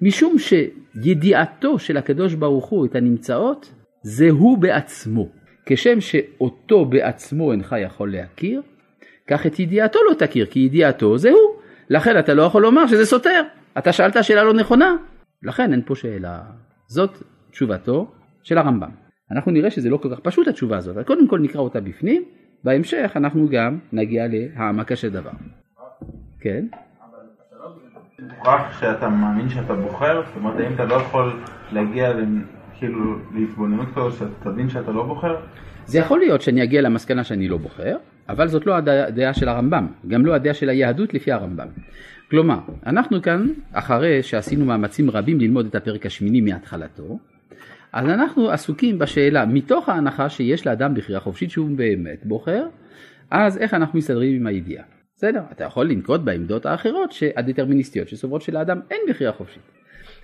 משום 0.00 0.36
שידיעתו 0.38 1.78
של 1.78 1.96
הקדוש 1.96 2.34
ברוך 2.34 2.66
הוא 2.66 2.86
את 2.86 2.94
הנמצאות, 2.94 3.72
זה 4.02 4.30
הוא 4.30 4.58
בעצמו. 4.58 5.28
כשם 5.66 6.00
שאותו 6.00 6.84
בעצמו 6.84 7.52
אינך 7.52 7.76
יכול 7.82 8.12
להכיר, 8.12 8.62
כך 9.28 9.46
את 9.46 9.58
ידיעתו 9.58 9.98
לא 10.10 10.14
תכיר, 10.14 10.46
כי 10.46 10.60
ידיעתו 10.60 11.18
זה 11.18 11.30
הוא. 11.30 11.60
לכן 11.90 12.18
אתה 12.18 12.34
לא 12.34 12.42
יכול 12.42 12.62
לומר 12.62 12.86
שזה 12.86 13.06
סותר. 13.06 13.42
אתה 13.78 13.92
שאלת 13.92 14.24
שאלה 14.24 14.44
לא 14.44 14.54
נכונה, 14.54 14.96
לכן 15.42 15.72
אין 15.72 15.82
פה 15.86 15.94
שאלה. 15.94 16.40
זאת 16.86 17.22
תשובתו 17.50 18.12
של 18.42 18.58
הרמב"ם. 18.58 18.90
אנחנו 19.30 19.52
נראה 19.52 19.70
שזה 19.70 19.90
לא 19.90 19.96
כל 19.96 20.14
כך 20.14 20.20
פשוט 20.20 20.48
התשובה 20.48 20.76
הזאת, 20.76 20.96
אבל 20.96 21.04
קודם 21.04 21.28
כל 21.28 21.38
נקרא 21.38 21.60
אותה 21.60 21.80
בפנים, 21.80 22.24
בהמשך 22.64 23.12
אנחנו 23.16 23.48
גם 23.48 23.78
נגיע 23.92 24.26
להעמקה 24.28 24.96
של 24.96 25.10
דבר. 25.10 25.30
כן? 26.40 26.66
מוכרח 28.38 28.80
שאתה 28.80 29.08
מאמין 29.08 29.48
שאתה 29.48 29.74
בוחר? 29.74 30.22
זאת 30.26 30.36
אומרת, 30.36 30.60
האם 30.60 30.74
אתה 30.74 30.84
לא 30.84 30.94
יכול 30.94 31.40
להגיע 31.72 32.12
כאילו 32.78 33.16
להתבוננות 33.34 33.88
כזו 33.94 34.10
שאתה 34.10 34.50
תבין 34.50 34.68
שאתה 34.68 34.92
לא 34.92 35.02
בוחר? 35.02 35.36
זה 35.86 35.98
יכול 35.98 36.18
להיות 36.18 36.42
שאני 36.42 36.62
אגיע 36.62 36.82
למסקנה 36.82 37.24
שאני 37.24 37.48
לא 37.48 37.56
בוחר, 37.56 37.96
אבל 38.28 38.48
זאת 38.48 38.66
לא 38.66 38.74
הדעה 38.76 39.34
של 39.34 39.48
הרמב"ם, 39.48 39.86
גם 40.08 40.26
לא 40.26 40.34
הדעה 40.34 40.54
של 40.54 40.68
היהדות 40.68 41.14
לפי 41.14 41.32
הרמב"ם. 41.32 41.68
כלומר, 42.30 42.58
אנחנו 42.86 43.22
כאן, 43.22 43.46
אחרי 43.72 44.22
שעשינו 44.22 44.64
מאמצים 44.64 45.10
רבים 45.10 45.40
ללמוד 45.40 45.66
את 45.66 45.74
הפרק 45.74 46.06
השמיני 46.06 46.40
מהתחלתו, 46.40 47.18
אז 47.92 48.08
אנחנו 48.08 48.50
עסוקים 48.50 48.98
בשאלה, 48.98 49.46
מתוך 49.46 49.88
ההנחה 49.88 50.28
שיש 50.28 50.66
לאדם 50.66 50.94
בחירה 50.94 51.20
חופשית 51.20 51.50
שהוא 51.50 51.70
באמת 51.76 52.26
בוחר, 52.26 52.66
אז 53.30 53.58
איך 53.58 53.74
אנחנו 53.74 53.98
מסתדרים 53.98 54.36
עם 54.36 54.46
הידיעה? 54.46 54.84
בסדר, 55.16 55.40
אתה 55.52 55.64
יכול 55.64 55.90
לנקוט 55.90 56.20
בעמדות 56.20 56.66
האחרות 56.66 57.14
הדטרמיניסטיות 57.36 58.08
שסוברות 58.08 58.42
שלאדם 58.42 58.80
אין 58.90 59.00
בחירה 59.08 59.32
חופשית. 59.32 59.62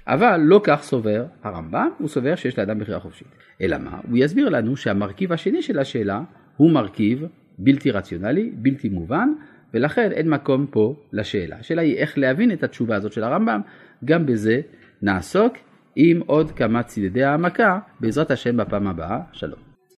אבל 0.07 0.41
לא 0.43 0.61
כך 0.65 0.83
סובר 0.83 1.25
הרמב"ם, 1.43 1.89
הוא 1.99 2.09
סובר 2.09 2.35
שיש 2.35 2.59
לאדם 2.59 2.79
בחירה 2.79 3.01
חופשית. 3.01 3.29
אלא 3.61 3.79
מה? 3.79 4.01
הוא 4.09 4.19
יסביר 4.19 4.49
לנו 4.49 4.77
שהמרכיב 4.77 5.33
השני 5.33 5.63
של 5.63 5.79
השאלה 5.79 6.21
הוא 6.57 6.71
מרכיב 6.71 7.25
בלתי 7.63 7.91
רציונלי, 7.91 8.51
בלתי 8.55 8.89
מובן, 8.89 9.29
ולכן 9.75 10.13
אין 10.13 10.31
מקום 10.31 10.67
פה 10.71 10.95
לשאלה. 11.13 11.57
השאלה 11.57 11.83
היא 11.83 11.97
איך 11.97 12.19
להבין 12.19 12.53
את 12.53 12.63
התשובה 12.63 12.97
הזאת 12.97 13.13
של 13.13 13.25
הרמב"ם, 13.25 13.61
גם 14.05 14.27
בזה 14.27 14.61
נעסוק 15.03 15.57
עם 15.97 16.21
עוד 16.27 16.51
כמה 16.51 16.83
צידדי 16.83 17.25
העמקה, 17.25 17.79
בעזרת 18.01 18.31
השם 18.31 18.57
בפעם 18.57 18.87
הבאה, 18.87 19.21
שלום. 19.33 19.70